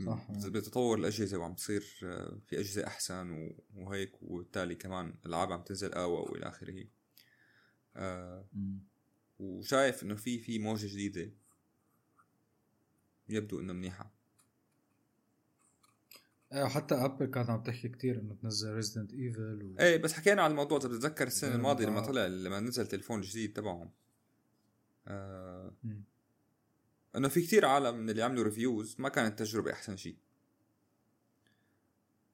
صح. 0.06 0.32
بتطور 0.32 1.00
الأجهزة 1.00 1.38
وعم 1.38 1.54
تصير 1.54 2.00
آه، 2.04 2.40
في 2.48 2.60
أجهزة 2.60 2.88
أحسن 2.88 3.56
وهيك 3.76 4.24
وبالتالي 4.24 4.76
كمان 4.76 5.16
العاب 5.26 5.52
عم 5.52 5.62
تنزل 5.62 5.94
أقوى 5.94 6.18
وإلى 6.18 6.48
آخره. 6.48 6.86
آه 7.96 8.48
وشايف 9.40 10.04
إنه 10.04 10.16
في 10.16 10.40
في 10.40 10.60
موجة 10.60 10.88
جديدة 10.88 11.32
يبدو 13.30 13.60
إنه 13.60 13.74
منيحة. 13.74 14.13
إيه 16.54 16.66
حتى 16.66 16.96
Apple 16.96 17.26
كانت 17.26 17.50
عم 17.50 17.64
تحكي 17.64 17.90
كثير 17.90 18.20
إنه 18.20 18.36
تنزل 18.42 18.74
Resident 18.74 19.14
Evil 19.14 19.64
و... 19.64 19.80
إيه 19.80 19.98
بس 19.98 20.14
حكينا 20.14 20.42
عن 20.42 20.52
الموضوع 20.52 20.78
إذا 20.78 20.88
بتتذكر 20.88 21.28
السنة 21.28 21.56
الماضية 21.56 21.86
لما 21.86 22.02
طلع 22.02 22.26
لما 22.26 22.60
نزل 22.60 22.88
تليفون 22.88 23.22
جديد 23.22 23.54
تبعهم. 23.54 23.92
آه 25.08 25.74
إنه 27.16 27.28
في 27.28 27.42
كتير 27.42 27.66
عالم 27.66 27.96
من 27.98 28.10
اللي 28.10 28.24
عملوا 28.24 28.44
reviews 28.44 28.96
ما 29.00 29.10
كانت 29.10 29.40
تجربة 29.40 29.72
أحسن 29.72 29.98
شيء. 29.98 30.18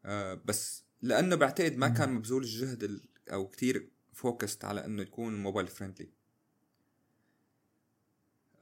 آه 0.06 0.42
بس 0.46 0.84
لأنه 1.02 1.36
بعتقد 1.36 1.78
ما 1.78 1.88
كان 1.88 2.14
مبذول 2.14 2.44
الجهد 2.44 3.02
أو 3.32 3.48
كتير 3.48 3.92
focused 4.14 4.66
على 4.66 4.86
إنه 4.86 5.02
يكون 5.02 5.44
mobile 5.44 5.68
friendly 5.68 6.12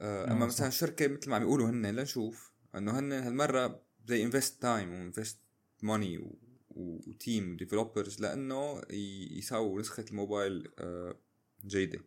آه 0.00 0.32
أما 0.32 0.46
مثلا 0.46 0.70
شركة 0.70 1.08
مثل 1.08 1.30
ما 1.30 1.36
عم 1.36 1.42
يقولوا 1.42 1.70
هن 1.70 1.86
لنشوف 1.86 2.52
إنه 2.74 2.98
هن 2.98 3.12
هالمرة 3.12 3.82
زي 4.06 4.24
invest 4.24 4.62
time 4.62 4.92
و 4.92 5.00
invest 5.00 5.47
money 5.82 6.30
و 6.70 6.87
team 6.87 7.56
developers 7.56 8.20
لأنه 8.20 8.82
يساووا 9.38 9.80
نسخة 9.80 10.04
الموبايل 10.10 10.68
آه 10.78 11.16
جيدة. 11.66 12.00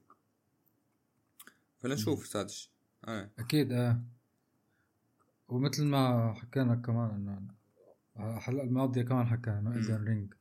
فلنشوف 1.77 2.27
سادش 2.27 2.71
آه. 3.07 3.29
أكيد 3.39 3.71
آه. 3.71 4.01
ومثل 5.47 5.85
ما 5.85 6.33
حكينا 6.33 6.75
كمان 6.75 7.09
إنه 7.09 7.41
الحلقة 8.35 8.63
الماضية 8.63 9.01
كمان 9.01 9.25
حكينا 9.25 9.59
إنه 9.59 9.75
Elden 9.75 10.03
Ring 10.03 10.33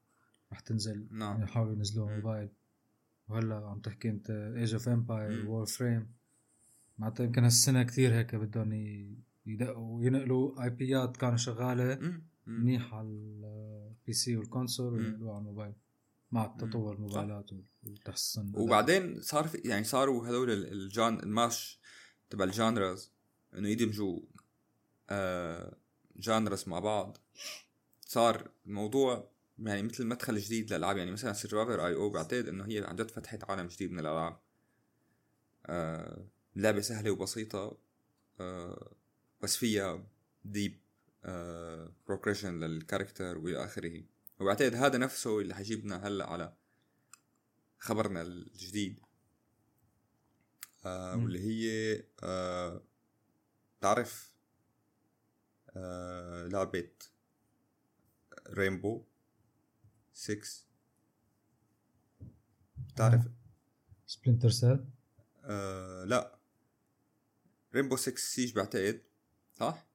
رح 0.53 0.61
تنزل 0.61 1.07
نعم. 1.11 1.43
يحاولوا 1.43 1.73
ينزلوها 1.73 2.17
موبايل. 2.17 2.49
وهلأ 3.29 3.69
عم 3.69 3.81
تحكي 3.81 4.09
أنت 4.09 4.31
Age 4.31 4.73
of 4.73 4.89
Empires 4.89 5.49
Warframe 5.49 6.13
معناتها 6.99 7.25
يمكن 7.25 7.45
هالسنة 7.45 7.83
كثير 7.83 8.15
هيك 8.15 8.35
بدهم 8.35 8.73
يدقوا 9.47 9.99
وينقلوا 9.99 10.63
IP 10.65 10.71
ات 10.71 11.17
كانوا 11.17 11.37
شغالة. 11.37 12.21
منيح 12.47 12.95
على 12.95 13.09
ال 13.09 13.43
PC 13.43 14.13
وال 14.13 14.37
console 14.37 14.95
وينقلوها 14.95 15.33
على 15.33 15.41
الموبايل 15.41 15.75
مع 16.33 16.47
تطور 16.47 16.95
الموبايلات 16.95 17.51
والتحسن 17.83 18.53
وبعدين 18.55 19.21
صار 19.21 19.49
في 19.49 19.59
يعني 19.59 19.85
صاروا 19.85 20.27
هذول 20.27 20.51
ال 20.51 20.62
genre 20.62 21.21
ال 21.21 21.33
mash 21.33 21.81
تبع 22.31 22.45
ال 22.45 22.54
genres 22.54 23.13
إنه 23.55 23.69
يدمجوا 23.69 24.21
آه 25.11 25.77
genres 26.17 26.69
مع 26.69 26.79
بعض. 26.79 27.19
صار 28.01 28.51
الموضوع 28.67 29.31
يعني 29.59 29.83
مثل 29.83 30.07
مدخل 30.07 30.39
جديد 30.39 30.73
للألعاب. 30.73 30.97
يعني 30.97 31.11
مثلا 31.11 31.33
Survivor.io 31.33 32.11
بعتقد 32.11 32.49
إنه 32.49 32.65
هي 32.65 32.85
عن 32.85 32.97
جد 32.97 33.11
فتحت 33.11 33.51
عالم 33.51 33.67
جديد 33.67 33.93
من 33.93 33.99
الألعاب. 33.99 34.41
آه 35.67 36.27
لعبة 36.57 36.81
سهلة 36.81 37.11
وبسيطة 37.11 37.79
آه 38.41 38.93
بس 39.43 39.57
فيها 39.57 40.07
deep 40.45 40.81
progression 42.07 42.61
لل 42.61 42.75
character 42.75 43.39
وإلى 43.39 43.65
آخره. 43.65 44.05
وبعتقد 44.41 44.75
هذا 44.75 44.99
نفسه 44.99 45.41
اللي 45.41 45.55
حيجيبنا 45.55 46.07
هلأ 46.07 46.27
على 46.27 46.57
خبرنا 47.79 48.23
الجديد. 48.23 49.01
آه 50.85 51.17
واللي 51.17 51.41
هي 51.41 52.03
آه 52.23 52.83
تعرف 53.81 54.33
آه 55.77 56.47
لعبة 56.47 56.91
Rainbow 58.49 59.05
6 60.13 60.49
بتعرف 62.89 63.23
Splinter 64.07 64.51
Cell 64.51 64.85
آه 65.45 66.05
لا. 66.05 66.39
Rainbow 67.75 67.97
6 67.97 68.17
Siege 68.17 68.55
بعتقد 68.55 69.03
صح؟ 69.55 69.90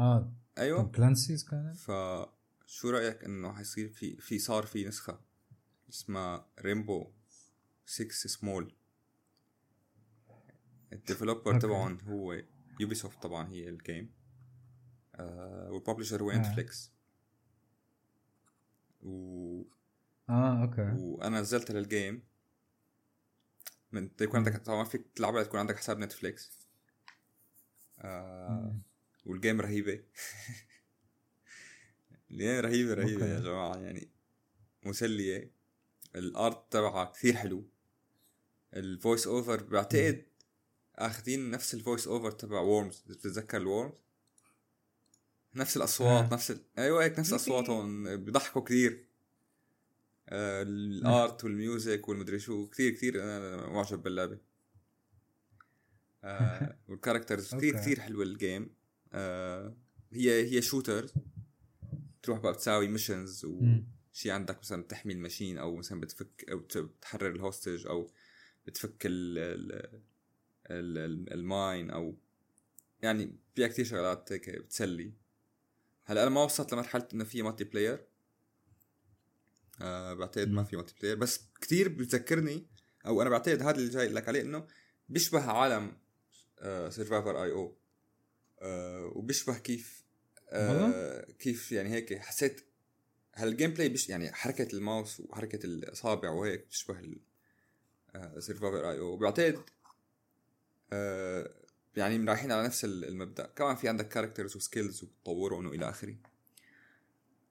آه 0.00 0.32
أيوه. 0.58 0.84
Clancy's 0.84 1.44
كانت 1.44 1.76
فشو 1.76 2.90
رأيك 2.90 3.24
إنه 3.24 3.52
حيصير 3.52 3.88
في 3.88 4.16
في 4.16 4.38
صار 4.38 4.66
في 4.66 4.88
نسخة 4.88 5.20
اسمها 5.90 6.46
Rainbow 6.60 7.10
6 7.86 8.10
SMOL 8.10 8.74
ال 10.92 10.99
developer 10.99 11.60
تبعهم 11.60 11.98
هو 12.00 12.42
Ubisoft 12.80 13.22
طبعا 13.22 13.48
هي 13.48 13.68
ال 13.68 13.77
game 13.77 14.12
آه 15.14 15.70
وال 15.70 15.79
publisher 15.79 16.22
هو 16.22 16.32
Netflix 16.32 16.92
آه. 19.02 19.06
و 19.06 19.64
آه 20.28 20.62
أوكي. 20.62 20.92
وأنا 20.98 21.40
نزلت 21.40 21.70
لل 21.70 21.87
game 21.87 22.22
من 23.92 24.10
يكون 24.20 24.36
عندك 24.36 24.56
طبعا 24.56 24.84
فيك 24.84 25.06
تلعبها 25.14 25.42
تكون 25.42 25.60
عندك 25.60 25.76
حساب 25.76 25.98
Netflix 25.98 26.68
آه 27.98 28.80
وال 29.26 29.37
game 29.37 29.60
رهيبه 29.60 30.00
ال 32.30 32.36
game 32.36 32.60
رهيبه 32.60 32.94
رهيبه 32.94 33.26
يا 33.26 33.40
جماعة 33.40 33.76
يعني 33.76 34.08
مسلية. 34.82 35.50
ال 36.16 36.30
art 36.30 36.72
تبعها 36.72 37.04
كثير 37.04 37.34
حلو. 37.36 37.64
ال 38.74 38.83
voice 38.83 39.26
over 39.26 39.62
بعتقد 39.62 40.26
أخذين 40.96 41.50
نفس 41.50 41.74
ال 41.74 41.79
voice 41.79 42.06
over 42.06 42.30
تبع 42.30 42.60
Worms 42.60 43.00
بتتذكر 43.00 43.56
ال 43.56 43.62
Worms 43.62 43.94
نفس 45.54 45.76
الأصوات. 45.76 46.32
نفس 46.32 46.50
ال... 46.50 46.64
أيوه 46.78 47.04
هيك 47.04 47.18
نفس 47.18 47.32
اصواتهم 47.32 48.16
بيضحكوا 48.16 48.62
كثير. 48.62 49.06
آه 50.28 50.62
ال 50.62 50.82
art 50.82 51.44
وال 51.44 51.62
music 51.62 52.08
والمدري 52.08 52.38
شو 52.38 52.66
كثير 52.66 52.92
كثير. 52.92 53.22
أنا 53.24 53.66
معجب 53.66 54.02
باللعبة. 54.02 54.38
آه 56.24 56.76
وال 56.88 56.99
characters 56.99 57.54
كثير 57.54 57.76
كثير 57.76 58.00
حلوة 58.00 58.24
ال 58.24 58.35
game 58.35 58.79
آه 59.12 59.76
هي 60.12 60.52
هي 60.52 60.62
shooter 60.62 61.06
تروح 62.22 62.38
بقى 62.38 62.52
بتساوي 62.52 62.88
missions 62.88 63.44
وشي 63.44 64.30
عندك 64.30 64.58
مثلا 64.58 64.82
تحمي 64.82 65.12
ال 65.12 65.18
machine 65.18 65.58
أو 65.58 65.76
مثلا 65.76 66.00
بتفك 66.00 66.50
أو 66.50 66.58
بتحرر 66.58 67.30
ال 67.34 67.40
hostage 67.40 67.86
أو 67.86 68.10
بتفك 68.66 69.06
ال 69.06 69.38
ال 69.38 70.98
ال 70.98 71.32
ال 71.32 71.44
mine 71.44 71.90
أو 71.90 72.16
يعني 73.02 73.36
فيها 73.54 73.66
كثير 73.68 73.84
شغلات 73.84 74.32
هيك 74.32 74.50
بتسلي. 74.50 75.12
هلأ 76.04 76.22
أنا 76.22 76.30
ما 76.30 76.44
وصلت 76.44 76.72
لمرحلة 76.72 77.08
إنه 77.14 77.24
في 77.24 77.42
multiplayer 77.42 78.06
آه 79.80 80.14
بعتقد 80.14 80.48
ما 80.50 80.64
في 80.64 80.76
multiplayer 80.76 81.16
بس 81.16 81.40
كثير 81.60 81.88
بتذكرني 81.88 82.66
أو 83.06 83.22
أنا 83.22 83.30
بعتقد 83.30 83.62
هذا 83.62 83.76
اللي 83.76 83.88
جاي 83.88 84.08
لك 84.08 84.28
عليه 84.28 84.40
إنه 84.42 84.66
بيشبه 85.08 85.50
عالم 85.50 85.96
Survivor.io 86.88 87.79
وبيشبه 89.14 89.58
كيف 89.58 90.04
آه 90.52 91.26
كيف 91.38 91.72
يعني 91.72 91.88
هيك 91.88 92.18
حسيت 92.18 92.64
هال 93.34 93.70
gameplay 93.70 93.88
بش 93.88 94.08
يعني 94.08 94.32
حركة 94.32 94.68
الماوس 94.76 95.20
وحركة 95.20 95.66
الإصابع 95.66 96.30
وهيك 96.30 96.60
بتشبه 96.66 97.16
Survivor.io 98.38 99.12
وبعتقد 99.12 99.60
آه 100.92 101.50
يعني 101.96 102.24
رايحين 102.24 102.52
على 102.52 102.64
نفس 102.64 102.84
المبدأ. 102.84 103.46
كمان 103.46 103.76
في 103.76 103.88
عندك 103.88 104.08
characters 104.08 104.56
و 104.56 104.63
skills 104.63 105.02
وبتطورهم 105.02 105.66
والى 105.66 105.88
آخره. 105.90 106.16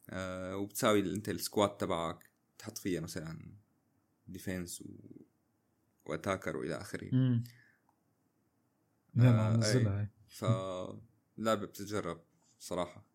آه 0.09 0.57
وبتساوي 0.57 0.99
أنت 0.99 1.29
ال 1.29 1.37
squad 1.37 1.77
تبعك 1.77 2.29
تحط 2.57 2.77
فيها 2.77 3.01
مثلا 3.01 3.39
defense 4.27 4.81
و... 4.81 4.85
و 6.05 6.11
attacker 6.11 6.57
وإلى 6.57 6.75
آخره. 6.75 7.09
امم 7.13 7.43
لا 9.15 9.49
نزلها 9.49 10.01
هي 10.01 10.07
ف 10.29 10.45
لعبة 11.37 11.65
بتتجرب 11.65 12.21
صراحة. 12.59 13.09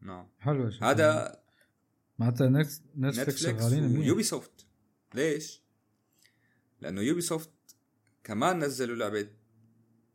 نعم. 0.00 0.28
حلو 0.38 0.70
هذا 0.82 1.42
معناتها 2.18 2.48
Netflix 2.96 3.42
شغالين 3.42 4.02
يوبي 4.02 4.22
سوفت 4.22 4.66
ليش؟ 5.14 5.62
لأنه 6.80 7.00
Ubisoft 7.00 7.50
كمان 8.24 8.58
نزلوا 8.64 8.96
لعبة 8.96 9.30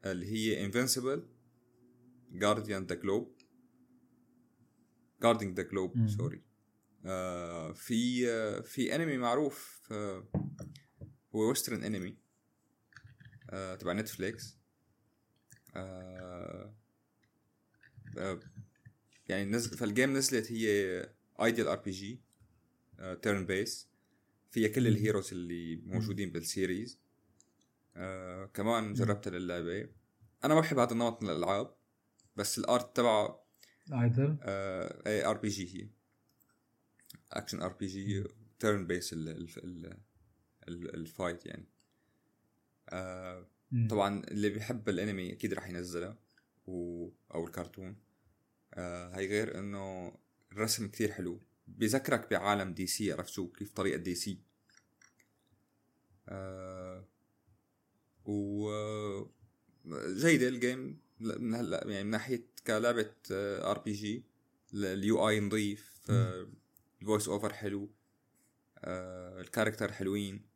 اللي 0.06 0.26
هي 0.26 0.66
Invincible 0.66 1.28
Guardian 2.32 2.86
the 2.86 2.96
Globe 2.96 3.38
Guarding 5.22 5.58
the 5.58 5.64
Globe 5.64 6.08
sorry. 6.08 6.44
في 7.74 8.30
آه 8.30 8.62
في 8.62 8.96
انمي 8.96 9.18
معروف 9.18 9.82
آه 9.92 10.28
هو 11.36 11.50
western 11.50 11.84
anime 11.84 12.23
آه 13.50 13.76
تبع 13.76 13.94
Netflix 13.94 14.58
آه 15.76 16.74
آه 18.18 18.40
يعني 19.28 19.46
نزل 19.46 19.78
فال 19.78 19.90
game 19.90 20.14
نزلت 20.14 20.52
هي 20.52 20.68
idle 21.42 21.68
RPG 21.68 22.22
turn-based 23.22 23.88
فيها 24.52 24.68
كل 24.68 24.88
ال 24.88 24.94
heroes 24.94 25.34
اللي 25.34 25.76
موجودين 25.76 26.32
بال 26.32 26.49
series 26.49 27.00
آه 27.96 28.46
كمان 28.46 28.94
جربتها 28.94 29.32
للعبة. 29.32 29.90
أنا 30.44 30.54
ما 30.54 30.60
بحب 30.62 30.80
هذا 30.80 30.92
النمط 30.92 31.24
من 31.24 31.30
الألعاب 31.30 31.76
بس 32.36 32.60
ال 32.60 32.69
art 32.69 32.98
تبعه 32.98 33.44
idle 33.94 34.38
آه 34.42 35.04
اي 35.08 35.26
RPG 35.26 35.84
هي. 35.84 35.90
action 37.32 37.62
RPG 37.62 38.24
turn-based 38.60 39.16
ال 40.68 40.81
fight 40.81 41.46
يعني. 41.46 41.68
آه 42.90 43.23
طبعا 43.90 44.24
اللي 44.24 44.50
بيحب 44.50 44.90
الانمي 44.90 45.34
أكيد 45.34 45.54
راح 45.54 45.70
ينزلها 45.70 46.18
و 46.68 47.10
أو 47.34 47.48
الكرتون. 47.48 47.96
آه 48.74 49.16
هي 49.16 49.28
غير 49.28 49.60
إنه 49.60 50.16
الرسم 50.52 50.88
كثير 50.88 51.12
حلو. 51.12 51.42
بيذكرك 51.68 52.30
بعالم 52.30 52.74
DC 52.74 53.12
عرفت 53.12 53.30
شو 53.30 53.48
كيف 53.48 53.72
طريقة 53.72 53.98
DC؟ 53.98 54.40
آه 56.30 57.06
و 58.26 58.70
جيدة 60.16 60.48
ال 60.48 60.58
game 60.58 61.00
من 61.20 61.56
هلا 61.56 61.88
يعني 61.88 62.04
من 62.04 62.10
ناحية 62.10 62.48
كلعبة 62.68 63.14
RPG 63.32 64.24
ال 64.74 65.30
UI 65.30 65.40
نظيف 65.40 66.02
ال 67.02 67.06
voice 67.06 67.28
over 67.28 67.54
حلو 67.54 67.90
آه 68.78 69.42
ال 69.42 69.47
character 69.47 69.92
حلوين. 69.92 70.53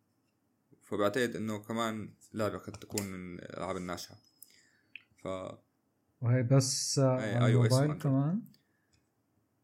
فبعتقد 0.87 1.35
إنه 1.35 1.57
كمان 1.57 2.13
لعبة 2.33 2.57
قد 2.57 2.73
تكون 2.73 3.03
من 3.03 3.39
الالعاب 3.39 3.77
الناجحه 3.77 4.15
ف 5.23 5.27
وهي 6.21 6.43
بس 6.43 6.99
على 6.99 7.45
الموبايل 7.47 7.93
كمان؟ 7.93 8.41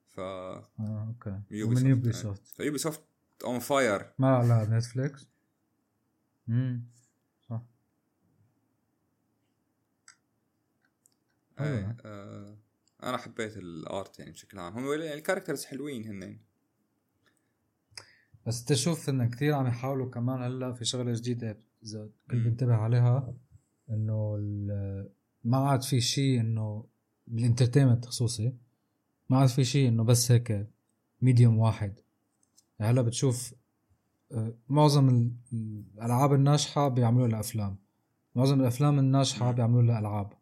ف 0.08 0.20
آه 0.20 0.68
أوكي. 0.80 1.42
Ubi 1.52 1.76
من 1.76 1.86
Ubisoft 1.88 2.48
ف 2.48 2.78
Ubisoft 2.78 3.02
on 3.44 3.60
fire 3.60 4.14
ما 4.20 4.28
على 4.38 4.68
Netflix 4.78 5.28
امم 6.50 6.84
صح. 7.50 7.62
إيه 11.60 11.98
آه 12.06 12.58
أنا 13.04 13.18
حبيت 13.18 13.58
ال 13.58 13.73
art 13.73 14.20
يعني 14.20 14.32
بشكل 14.32 14.60
عام. 14.60 14.74
هم 14.74 14.92
يعني 15.02 15.14
ال 15.14 15.18
characters 15.18 15.66
حلوين 15.66 16.06
هن 16.06 16.40
بس 18.46 18.66
تشوف 18.66 19.10
انه 19.10 19.26
كثير 19.26 19.54
عم 19.54 19.68
يحاولوا 19.68 20.10
كمان 20.10 20.42
هلأ 20.42 20.74
في 20.74 20.86
شغلة 20.86 21.14
جديدة 21.14 21.58
إذا 21.84 22.10
كنت 22.32 22.46
بنتبه 22.46 22.74
عليها 22.74 23.34
إنه 23.90 24.38
ما 25.44 25.58
عاد 25.58 25.82
في 25.82 26.02
شيء 26.02 26.42
إنه 26.42 26.86
بال 27.28 27.38
entertainment 27.38 28.06
خصوصي 28.06 28.54
ما 29.30 29.38
عاد 29.38 29.50
في 29.50 29.64
شيء 29.64 29.88
إنه 29.88 30.04
بس 30.04 30.32
هيك 30.32 30.68
medium 31.22 31.58
واحد. 31.58 31.94
يعني 32.80 32.92
هلأ 32.92 33.02
بتشوف 33.02 33.54
آه، 34.32 34.54
معظم 34.70 35.32
الألعاب 35.54 36.34
الناجحة 36.34 36.88
بيعملوا 36.88 37.28
لها 37.28 37.40
أفلام. 37.40 37.78
معظم 38.36 38.62
الأفلام 38.62 39.00
الناجحة 39.00 39.52
بيعملوا 39.52 39.82
لها 39.82 40.00
ألعاب. 40.00 40.34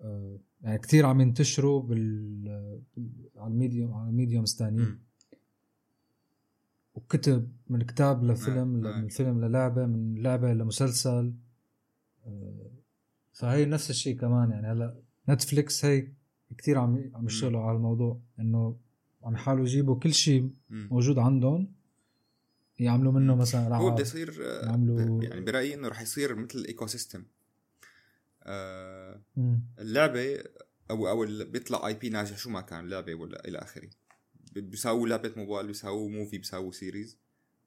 آه، 0.00 0.38
يعني 0.62 0.78
كثير 0.78 1.06
عم 1.06 1.20
ينتشروا 1.20 1.82
بال 1.82 2.82
على 3.36 3.52
ال 3.52 3.58
medium 3.58 3.94
على 3.94 4.08
ال 4.08 4.13
mediums 4.13 4.52
الثانيين 4.52 4.98
وكتب 6.96 7.52
من 7.68 7.82
كتاب 7.82 8.24
لفيلم 8.24 8.80
نعم. 8.80 9.02
من 9.02 9.08
فيلم 9.08 9.44
للعبة 9.44 9.86
من 9.86 10.22
لعبة 10.22 10.52
لمسلسل. 10.52 11.34
آه، 12.26 12.70
فهي 13.32 13.64
نفس 13.64 13.90
الشيء 13.90 14.18
كمان 14.18 14.50
يعني. 14.50 14.66
هلا 14.66 14.96
Netflix 15.28 15.84
هي 15.84 16.12
كثير 16.58 16.78
عم 16.78 17.10
عم 17.14 17.26
يشتغلوا 17.26 17.62
على 17.62 17.76
الموضوع 17.76 18.20
إنه 18.38 18.76
عم 19.22 19.34
يحاولوا 19.34 19.64
يجيبوا 19.64 19.98
كل 19.98 20.14
شيء 20.14 20.50
موجود 20.70 21.18
عندهم 21.18 21.72
يعملوا 22.78 23.12
منه 23.12 23.34
مثلا 23.34 23.66
العاب 23.66 23.82
هو 23.82 23.90
بده 23.90 24.02
يصير 24.02 24.40
يعملوا 24.62 25.22
يعني 25.22 25.40
برأيي 25.40 25.74
إنه 25.74 25.88
رح 25.88 26.00
يصير 26.00 26.34
مثل 26.34 26.64
ecosystem 26.68 27.24
آه 28.42 29.20
اللعبة 29.78 30.44
أو 30.90 31.08
أو 31.08 31.26
بيطلع 31.44 31.86
IP 31.86 32.08
ناجح 32.08 32.38
شو 32.38 32.50
ما 32.50 32.60
كان 32.60 32.88
لعبه 32.88 33.14
ولا 33.14 33.48
إلى 33.48 33.58
آخره. 33.58 33.88
بيساووا 34.60 35.08
لعبة 35.08 35.32
موبايل 35.36 35.66
بيساووا 35.66 36.10
movie 36.10 36.38
بيساووا 36.38 36.72
series 36.72 37.18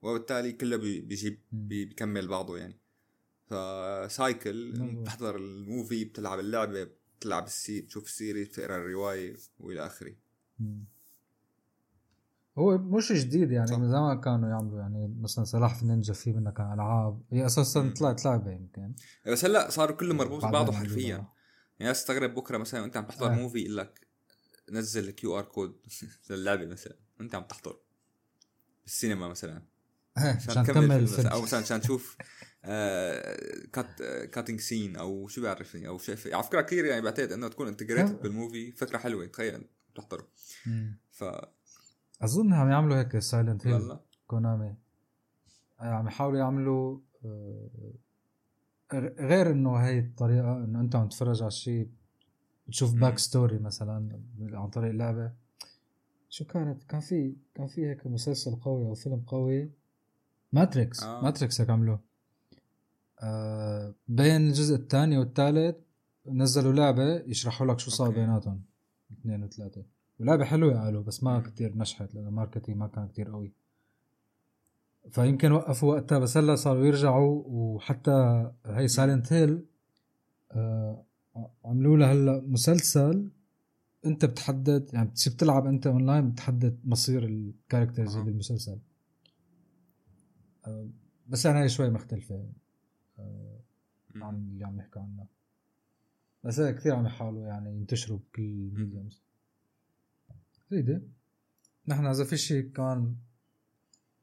وبالتالي 0.01 0.51
كله 0.51 0.77
بيجيب 0.77 1.39
بيكمل 1.51 2.27
بعضه 2.27 2.57
يعني. 2.57 2.79
ف 3.47 3.68
cycle 3.68 4.71
بتحضر 4.71 5.35
ال 5.35 5.47
movie 5.47 6.05
بتلعب 6.05 6.39
اللعبة 6.39 6.87
بتلعب 7.19 7.45
ال 7.45 7.54
se- 7.54 7.81
بتشوف 7.81 8.05
ال 8.05 8.11
series 8.11 8.47
بتقرأ 8.47 8.77
الرواية 8.77 9.35
وإلى 9.59 9.85
آخره. 9.85 10.15
هو 12.57 12.77
مش 12.77 13.11
جديد 13.11 13.51
يعني 13.51 13.77
من 13.77 13.89
زمان 13.89 14.21
كانوا 14.21 14.49
يعملوا 14.49 14.79
يعني 14.79 15.15
مثلا 15.21 15.45
سلاحف 15.45 15.83
النينجا 15.83 16.13
في 16.13 16.33
منها 16.33 16.51
كان 16.51 16.73
ألعاب. 16.73 17.21
هي 17.31 17.45
أساسا 17.45 17.93
طلعت 17.99 18.25
لعبة 18.25 18.51
يمكن. 18.51 18.93
بس 19.27 19.45
هلأ 19.45 19.69
صاروا 19.69 19.95
كله 19.95 20.13
مربوط 20.13 20.45
ببعضه 20.45 20.71
حرفيا. 20.71 21.27
يعني 21.79 21.91
استغرب 21.91 22.35
بكرة 22.35 22.57
مثلا 22.57 22.81
وأنت 22.81 22.97
عم 22.97 23.05
تحضر 23.05 23.31
آه. 23.31 23.35
movie 23.35 23.59
يقول 23.59 23.77
لك 23.77 24.07
نزل 24.71 25.09
ال 25.09 25.39
QR 25.39 25.43
code 25.43 25.75
للعبه 26.29 26.65
مثلا. 26.65 26.95
وانت 27.19 27.35
عم 27.35 27.43
تحضر. 27.43 27.79
بالسينما 28.83 29.27
مثلا. 29.27 29.61
عشان 30.17 30.63
تكمل 30.63 31.07
أو 31.25 31.41
مثلا 31.41 31.59
عشان 31.59 31.81
تشوف 31.81 32.17
cut 33.73 34.01
cutting 34.31 34.59
scene 34.59 34.95
أو 34.95 35.27
شو 35.27 35.41
بعرفني 35.41 35.87
أو 35.87 35.97
شيء 35.97 36.35
على 36.35 36.43
فكرة 36.43 36.61
كثير 36.61 36.85
يعني 36.85 37.01
بعتقد 37.01 37.31
إنه 37.31 37.47
تكون 37.47 37.67
integrated 37.67 38.21
بال 38.21 38.36
movie 38.36 38.71
فكرة 38.71 38.97
حلوة. 38.97 39.25
تخيل 39.25 39.65
تحضره. 39.95 40.27
ف 41.11 41.23
أظن 42.21 42.53
عم 42.53 42.69
يعملوا 42.69 42.97
هيك 42.97 43.19
Silent 43.19 43.67
Hill 43.67 43.97
Konami. 44.27 44.75
عم 45.79 46.07
يحاولوا 46.07 46.39
يعملوا 46.39 46.99
آه، 47.25 47.69
غير 49.19 49.51
إنه 49.51 49.75
هي 49.75 49.99
الطريقة 49.99 50.57
إنه 50.57 50.79
أنت 50.79 50.95
عم 50.95 51.07
تتفرج 51.07 51.41
على 51.41 51.51
شيء 51.51 51.89
تشوف 52.69 52.93
back 52.93 53.17
story 53.17 53.59
مثلا 53.59 54.19
عن 54.53 54.69
طريق 54.69 54.91
لعبه 54.91 55.31
شو 56.29 56.45
كانت؟ 56.45 56.83
كان 56.83 56.99
في 56.99 57.35
كان 57.55 57.67
في 57.67 57.89
هيك 57.89 58.07
مسلسل 58.07 58.55
قوي 58.55 58.85
أو 58.85 58.93
فيلم 58.93 59.23
قوي. 59.27 59.71
Matrix 60.53 61.03
آه. 61.03 61.21
Matrix 61.21 61.61
هيك 61.61 61.69
عملوه. 61.69 61.99
آه 63.23 63.93
بين 64.07 64.47
الجزء 64.47 64.75
الثاني 64.75 65.17
والثالث 65.17 65.75
نزلوا 66.27 66.73
لعبة 66.73 67.15
يشرحوا 67.15 67.67
لك 67.67 67.79
شو 67.79 67.91
صار 67.91 68.09
بيناتهم. 68.09 68.61
اثنين 69.11 69.43
وثلاثة. 69.43 69.83
ولعبة 70.19 70.45
حلوة 70.45 70.83
قالوا 70.83 71.03
بس 71.03 71.23
ما 71.23 71.39
كتير 71.39 71.77
نجحت 71.77 72.15
لأنه 72.15 72.29
ال 72.29 72.34
marketing 72.34 72.77
ما 72.77 72.87
كان 72.87 73.07
كتير 73.07 73.31
قوي. 73.31 73.51
فيمكن 75.09 75.51
وقفوا 75.51 75.93
وقتها 75.93 76.19
بس 76.19 76.37
هلا 76.37 76.55
صاروا 76.55 76.85
يرجعوا 76.85 77.43
وحتى 77.45 78.51
هي 78.65 78.87
Silent 78.87 79.33
Hill 79.33 79.65
آه 80.51 81.03
عملوا 81.65 81.97
لها 81.97 82.13
هلا 82.13 82.41
مسلسل. 82.41 83.29
انت 84.05 84.25
بتحدد 84.25 84.89
يعني 84.93 85.09
بتصير 85.09 85.33
تلعب 85.33 85.65
انت 85.67 85.87
اونلاين 85.87 86.31
بتحدد 86.31 86.79
مصير 86.83 87.25
ال 87.25 87.33
characters 87.33 88.13
اللي 88.15 88.25
بالمسلسل. 88.25 88.79
آه 90.67 90.89
بس 91.27 91.45
يعني 91.45 91.59
هي 91.59 91.69
شوي 91.69 91.89
مختلفة. 91.89 92.49
آه 93.19 93.59
عن 94.15 94.35
اللي 94.35 94.65
عم 94.65 94.75
نحكي 94.75 94.99
عنه. 94.99 95.27
بس 96.43 96.59
هي 96.59 96.73
كثير 96.73 96.95
عم 96.95 97.05
يحاولوا 97.05 97.47
يعني 97.47 97.69
ينتشروا 97.69 98.19
بكل 98.19 98.41
ال 98.41 98.52
mediums 98.52 99.23
جيدة 100.71 101.01
نحن 101.87 102.05
إذا 102.05 102.23
في 102.23 102.37
شيء 102.37 102.69
كمان 102.69 103.15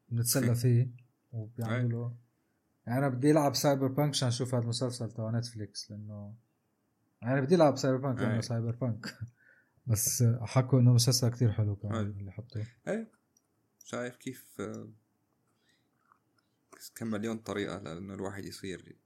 بنتسلى 0.09 0.55
فيه 0.55 0.91
وبيعملوا. 1.33 2.11
يعني 2.87 2.99
أنا 2.99 3.09
بدي 3.09 3.31
ألعب 3.31 3.55
Cyberpunk 3.55 4.09
عشان 4.09 4.29
أشوف 4.29 4.55
هذا 4.55 4.63
المسلسل 4.65 5.11
تبع 5.11 5.31
نتفليكس 5.31 5.91
لأنه 5.91 6.35
يعني 7.23 7.41
بدي 7.41 7.55
ألعب 7.55 7.77
Cyberpunk 7.77 8.21
لأنه 8.21 8.41
Cyberpunk 8.41 9.19
بس 9.87 10.25
حكوا 10.41 10.81
إنه 10.81 10.93
مسلسل 10.93 11.29
كتير 11.29 11.53
حلو 11.53 11.77
كمان 11.77 12.01
اللي 12.01 12.33
حطوه. 12.33 12.67
إيه 12.89 13.13
شايف 13.85 14.17
كيف 14.17 14.61
آه، 14.61 14.93
كم 16.95 17.07
مليون 17.07 17.39
طريقة 17.39 17.79
لأنه 17.79 18.15
الواحد 18.15 18.45
يصير 18.45 18.97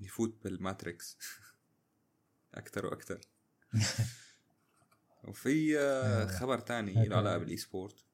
يفوت 0.00 0.44
بال 0.44 0.60
Matrix. 0.60 1.18
أكثر 2.54 2.86
وأكثر 2.86 3.20
وفي 5.28 5.78
آه، 5.78 6.26
خبر 6.26 6.58
تاني 6.58 7.08
له 7.08 7.16
علاقة 7.16 7.38
بال 7.38 7.56
e-sport 7.56 8.04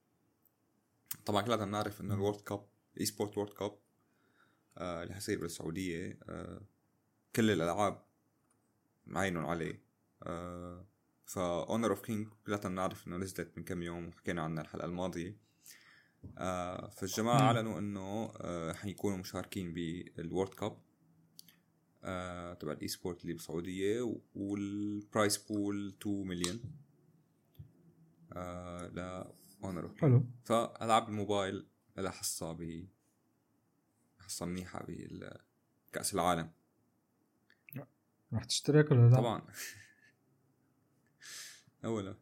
طبعا 1.27 1.43
كلنا 1.43 1.57
بنعرف 1.57 2.01
إنه 2.01 2.15
ال 2.15 2.19
World 2.19 2.41
Cup 2.41 2.67
e-sport 3.01 3.39
و 3.39 3.41
World 3.41 3.53
Cup 3.53 3.79
اللي 4.79 5.15
حيصير 5.15 5.41
بالسعودية 5.41 6.19
آه 6.23 6.61
كل 7.37 7.51
الألعاب 7.51 8.06
معينهم 9.07 9.47
عليه. 9.47 9.83
آه 10.23 10.87
فا 11.25 11.69
Honor 11.69 11.91
of 11.91 12.01
King 12.01 12.29
كلنا 12.47 12.59
بنعرف 12.69 13.07
إنه 13.07 13.17
نزلت 13.17 13.53
من 13.57 13.65
كم 13.65 13.83
يوم 13.83 14.09
وحكينا 14.09 14.43
عنها 14.43 14.63
الحلقة 14.63 14.87
الماضية. 14.87 15.37
آه 16.39 16.89
فالجماعة 16.89 17.41
أعلنوا 17.41 17.79
إنه 17.79 18.33
آه 18.37 18.73
حيكونوا 18.73 19.19
مشاركين 19.19 19.75
بال 19.75 19.98
World 19.98 20.55
Cup 20.55 20.79
آه 22.05 22.55
تبع 22.55 22.73
ال 22.73 22.89
e-sport 22.89 23.23
اللي 23.23 23.33
بالسعودية 23.33 24.19
وال 24.35 24.64
prize 24.64 25.37
pool 25.39 25.97
2 26.01 26.27
مليون 26.27 26.61
آه 28.33 28.87
ل 28.87 29.25
Honor 29.65 29.95
حلو. 29.99 30.25
فألعاب 30.45 31.09
الموبايل 31.09 31.67
لها 31.97 32.11
حصه 32.11 32.53
ب 32.53 32.89
حصه 34.19 34.47
منيحه 34.47 34.87
بكاس 34.89 36.15
العالم. 36.15 36.51
راح 38.33 38.45
تشترك 38.45 38.91
ولا 38.91 39.09
لا؟ 39.09 39.17
طبعا. 39.17 39.43
أولا. 41.85 42.15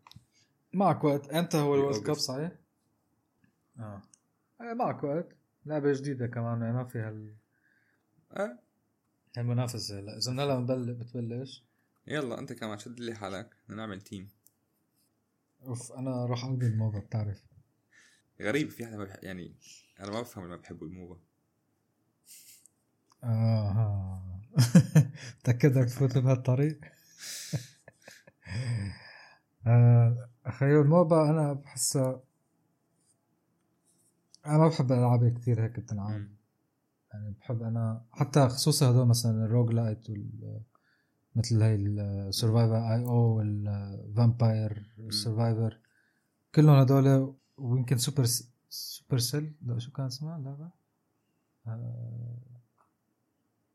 معك 0.72 1.04
وقت. 1.04 1.28
إمتى 1.28 1.58
هو 1.58 1.74
ال 1.74 1.80
World 1.80 2.07
Cup 2.07 2.14
صحيح؟ 2.14 2.52
آه. 3.78 4.02
إيه 4.60 4.74
معك 4.74 5.04
وقت. 5.04 5.36
لعبة 5.66 5.92
جديدة 5.92 6.26
كمان 6.26 6.62
يعني 6.62 6.72
ما 6.72 6.84
فيها 6.84 7.08
ال 7.08 7.34
آه. 8.32 8.58
المنافسة 9.38 9.98
هلا. 9.98 10.16
إذا 10.16 10.32
من 10.32 10.38
هلا 10.38 10.92
بتبلش. 10.92 11.64
يلا 12.06 12.38
أنت 12.38 12.52
كمان 12.52 12.78
شد 12.78 13.00
لي 13.00 13.14
حالك. 13.14 13.56
بدنا 13.68 13.76
نعمل 13.76 14.00
تيم 14.00 14.30
أوف 15.62 15.92
أنا 15.92 16.26
راح 16.26 16.44
أقضي 16.44 16.66
الموبا 16.66 16.98
بتعرف. 16.98 17.44
غريب 18.40 18.70
في 18.70 18.86
حدا 18.86 18.96
ما 18.96 19.04
بح... 19.04 19.16
يعني 19.22 19.54
أنا 20.00 20.10
ما 20.10 20.20
بفهم 20.20 20.44
اللي 20.44 20.56
ما 20.56 20.62
بحبوا 20.62 20.86
الموبا 20.86 21.18
آه 23.24 24.34
متأكد 25.40 25.78
بدك 25.78 25.88
تفوت 25.88 26.18
بهالطريق 26.18 26.80
آه 29.66 30.28
أخي 30.46 30.66
الموبا 30.66 31.30
أنا 31.30 31.52
بحسها 31.52 32.20
أنا 34.46 34.58
ما 34.58 34.68
بحب 34.68 34.92
الالعاب 34.92 35.38
كثير 35.38 35.64
هيك 35.64 35.80
بتنعاد. 35.80 36.28
يعني 37.12 37.34
بحب 37.40 37.62
أنا 37.62 38.02
حتى 38.12 38.48
خصوصا 38.48 38.90
هدول 38.90 39.06
مثلا 39.06 39.44
ال 39.44 39.72
roguelite 39.72 40.11
وال 40.10 40.60
مثل 41.36 41.62
هاي 41.62 41.74
ال 41.74 42.94
Survivor.io 42.94 43.04
وال 43.04 43.37
Vampire 43.37 44.94
Survivor 45.11 45.78
كلهم 46.54 46.76
هدول 46.76 47.34
ويمكن 47.56 47.98
super 47.98 48.24
Supercell 48.68 49.54
لا 49.62 49.78
شو 49.78 49.92
كان 49.92 50.06
اسمها 50.06 50.36
اللعبة؟ 50.36 50.70
آه 51.66 52.53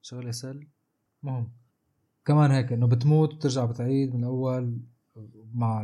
شغلة 0.10 0.32
cell 0.32 0.67
مهم. 1.24 1.52
كمان 2.26 2.52
هيك 2.52 2.74
إنه 2.74 2.88
بتموت 2.88 3.34
وبترجع 3.34 3.65
بتعيد 3.65 4.15
من 4.15 4.24
الأول 4.24 4.82
مع 5.54 5.84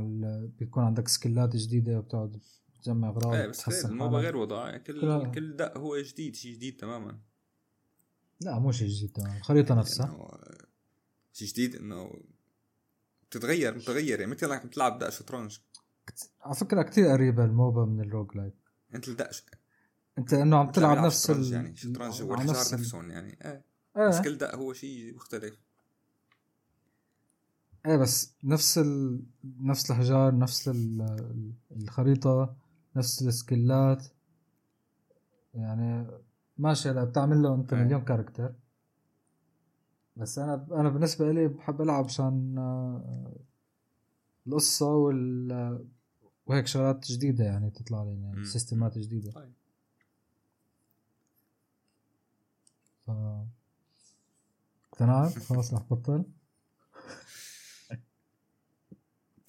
بيكون 0.60 0.84
عندك 0.84 1.08
سكيلات 1.08 1.56
جديدة 1.56 2.00
وبتقعد 2.00 2.42
تجمع 2.84 3.10
أغراض 3.10 3.36
إيه 3.36 3.48
بس 3.48 3.70
غير 3.70 3.86
الموبا 3.92 4.18
غير 4.18 4.38
وضع 4.38 4.70
يعني 4.70 4.80
كل 4.80 5.02
كل, 5.02 5.32
كل 5.32 5.56
دق 5.56 5.78
هو 5.78 5.98
جديد 5.98 6.36
شيء 6.36 6.54
جديد 6.56 6.78
تماما. 6.78 7.20
لا 8.42 8.60
مو 8.60 8.72
شيء 8.72 8.88
جديد 8.88 9.12
تماما. 9.12 9.38
الخريطه 9.38 9.76
نفسها. 9.76 10.38
شيء 11.34 11.48
جديد 11.48 11.76
إنه 11.76 12.22
بتتغير 13.30 13.76
متغير 13.76 14.20
يعني 14.20 14.32
مثل 14.32 14.52
انك 14.52 14.74
تلعب 14.74 15.00
دق 15.00 15.10
شطرنج 15.10 15.60
على 16.42 16.56
فكرة 16.56 16.82
كثير 16.82 17.08
قريبة 17.08 17.46
الموبا 17.46 17.86
من 17.86 18.02
الروج 18.02 18.38
لايك 18.38 18.56
أنت 18.96 19.08
الدقش. 19.08 19.44
أنت 20.18 20.34
إنه 20.34 20.58
عم 20.58 20.72
تلعب 20.72 20.98
نفس 20.98 21.30
ال... 21.30 21.54
يعني 21.54 21.76
شطرنج 21.76 22.22
والحجار 22.22 22.80
نفسهم 22.80 23.12
يعني. 23.12 23.38
إيه. 23.46 23.75
إيه. 23.98 24.08
بس 24.08 24.22
كل 24.22 24.38
دق 24.38 24.56
هو 24.56 24.74
شيء 24.74 25.16
مختلف 25.16 25.58
إيه 27.86 27.98
بس 27.98 28.36
نفس 28.44 28.78
ال... 28.78 29.24
نفس 29.62 29.92
الحجار 29.92 30.38
نفس 30.38 30.68
ال... 30.68 31.54
الخريطة 31.72 32.56
نفس 32.96 33.22
السكيلات 33.22 34.08
يعني 35.54 36.08
ماشي 36.58 36.90
هلا 36.90 37.04
بتعمل 37.04 37.42
له 37.42 37.56
أنت 37.56 37.74
إيه. 37.74 37.84
مليون 37.84 38.02
character 38.02 38.54
بس 40.18 40.40
أنا 40.40 40.68
أنا 40.72 40.90
بالنسبة 40.90 41.32
لي 41.32 41.48
بحب 41.48 41.82
ألعب 41.82 42.06
عشان 42.06 42.56
آه، 42.58 43.36
القصة 44.48 44.96
وال 44.96 45.86
وهيك 46.46 46.68
شغلات 46.68 47.12
جديدة 47.12 47.44
يعني 47.44 47.70
تطلع 47.70 48.04
لي 48.04 48.22
يعني 48.22 48.46
سيستمات 48.46 48.98
جديدة 48.98 49.32
طيب. 49.32 49.54
ف 53.06 53.12
اقتنعت 54.96 55.40
خلاص 55.40 55.74
رح 55.74 55.84
بطل. 55.92 56.26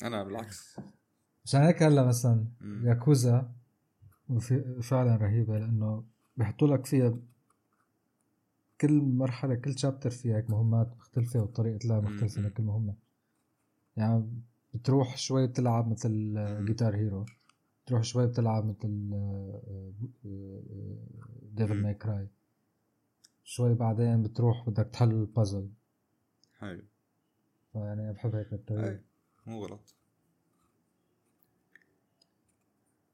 أنا 0.02 0.22
بالعكس. 0.24 0.76
عشان 1.44 1.60
هيك 1.60 1.82
هلا 1.82 2.04
مثلا 2.06 2.46
ياكوزا 2.62 3.52
فعلا 4.82 5.16
رهيبة 5.16 5.58
لأنه 5.58 6.04
بيحطوا 6.36 6.68
لك 6.68 6.86
فيها 6.86 7.18
كل 8.80 9.00
مرحلة 9.02 9.54
كل 9.54 9.78
شابتر 9.78 10.10
فيها 10.10 10.36
هيك 10.36 10.50
مهمات 10.50 10.96
مختلفة 10.96 11.42
وطريقة 11.42 11.86
لعب 11.88 12.04
مختلفة 12.04 12.40
لكل 12.42 12.62
مهمة. 12.62 12.94
يعني 13.96 14.42
بتروح 14.74 15.16
شوي 15.16 15.46
بتلعب 15.46 15.88
مثل 15.88 16.34
جيتار 16.66 16.96
هيرو 16.96 17.24
بتروح 17.84 18.02
شوي 18.02 18.26
بتلعب 18.26 18.66
مثل 18.66 19.10
ديفل 21.42 21.82
ماي 21.82 21.94
كراي 21.94 22.28
شوي 23.46 23.74
بعدين 23.74 24.22
بتروح 24.22 24.68
بدك 24.68 24.90
تحل 24.92 25.10
البازل 25.10 25.70
حلو 26.58 26.84
فيعني 27.72 28.12
بحب 28.12 28.34
هيك 28.34 28.52
الطريقة. 28.52 29.00
مو 29.46 29.64
غلط. 29.64 29.94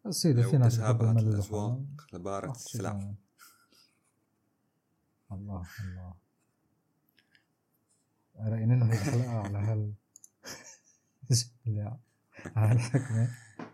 بس 0.05 0.27
اذا 0.27 0.51
في 0.51 0.59
ناس 0.59 0.79
بتحب 0.79 1.03
الاسواق 1.03 1.81
لبارة 2.13 2.51
السلع 2.51 3.15
الله 5.33 5.67
الله. 5.81 6.15
راينين 8.37 8.83
هي 8.83 8.93
الحلقة 8.93 9.39
على 9.39 9.59
هال 9.59 9.95
على 12.57 12.73
الحكمة. 12.73 13.29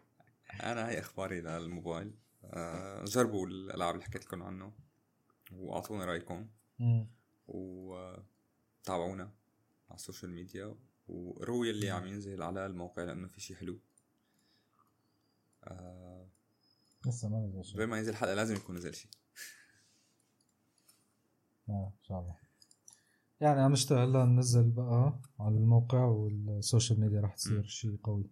أنا 0.73 0.89
هي 0.89 0.99
أخباري 0.99 1.41
للموبايل. 1.41 2.15
آه 2.45 3.05
جربوا 3.05 3.47
الألعاب 3.47 3.95
اللي 3.95 4.05
حكيت 4.05 4.25
لكم 4.25 4.43
عنه. 4.43 4.73
وأعطونا 5.53 6.05
رأيكم. 6.05 6.49
وتابعونا 7.49 9.33
على 9.89 9.95
ال 9.95 10.00
social 10.00 10.31
media. 10.31 10.75
وقروا 11.09 11.65
اللي 11.65 11.91
عم 11.91 12.07
ينزل 12.07 12.43
على 12.43 12.67
الموقع 12.67 13.05
لأنه 13.05 13.29
في 13.29 13.41
شي 13.41 13.57
حلو. 13.57 13.79
آه 15.65 16.27
لسه 17.07 17.29
ما 17.29 17.39
نزل 17.39 17.65
شيء 17.65 17.87
ما 17.87 17.99
ينزل 17.99 18.15
حلقة 18.15 18.35
لازم 18.35 18.57
يكون 18.57 18.77
نزل 18.77 18.95
شيء 18.95 19.11
آه 21.69 21.93
إن 21.99 22.03
شاء 22.03 22.21
الله. 22.21 22.37
يعني 23.41 23.61
عم 23.61 23.73
نشتغل 23.73 24.13
ننزل 24.13 24.71
بقى 24.71 25.21
على 25.41 25.57
الموقع 25.57 26.05
وال 26.05 26.29
social 26.29 27.01
media 27.01 27.21
راح 27.21 27.35
تصير 27.35 27.63
شيء 27.63 27.97
قوي. 28.03 28.31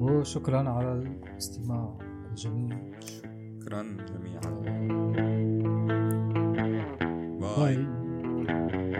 وشكرا 0.00 0.70
على 0.70 0.92
الاستماع 0.92 1.98
الجميل. 2.30 2.94
شكرا 3.63 3.81
جميعا 3.81 4.49
باي, 7.39 7.75
باي. 7.75 8.92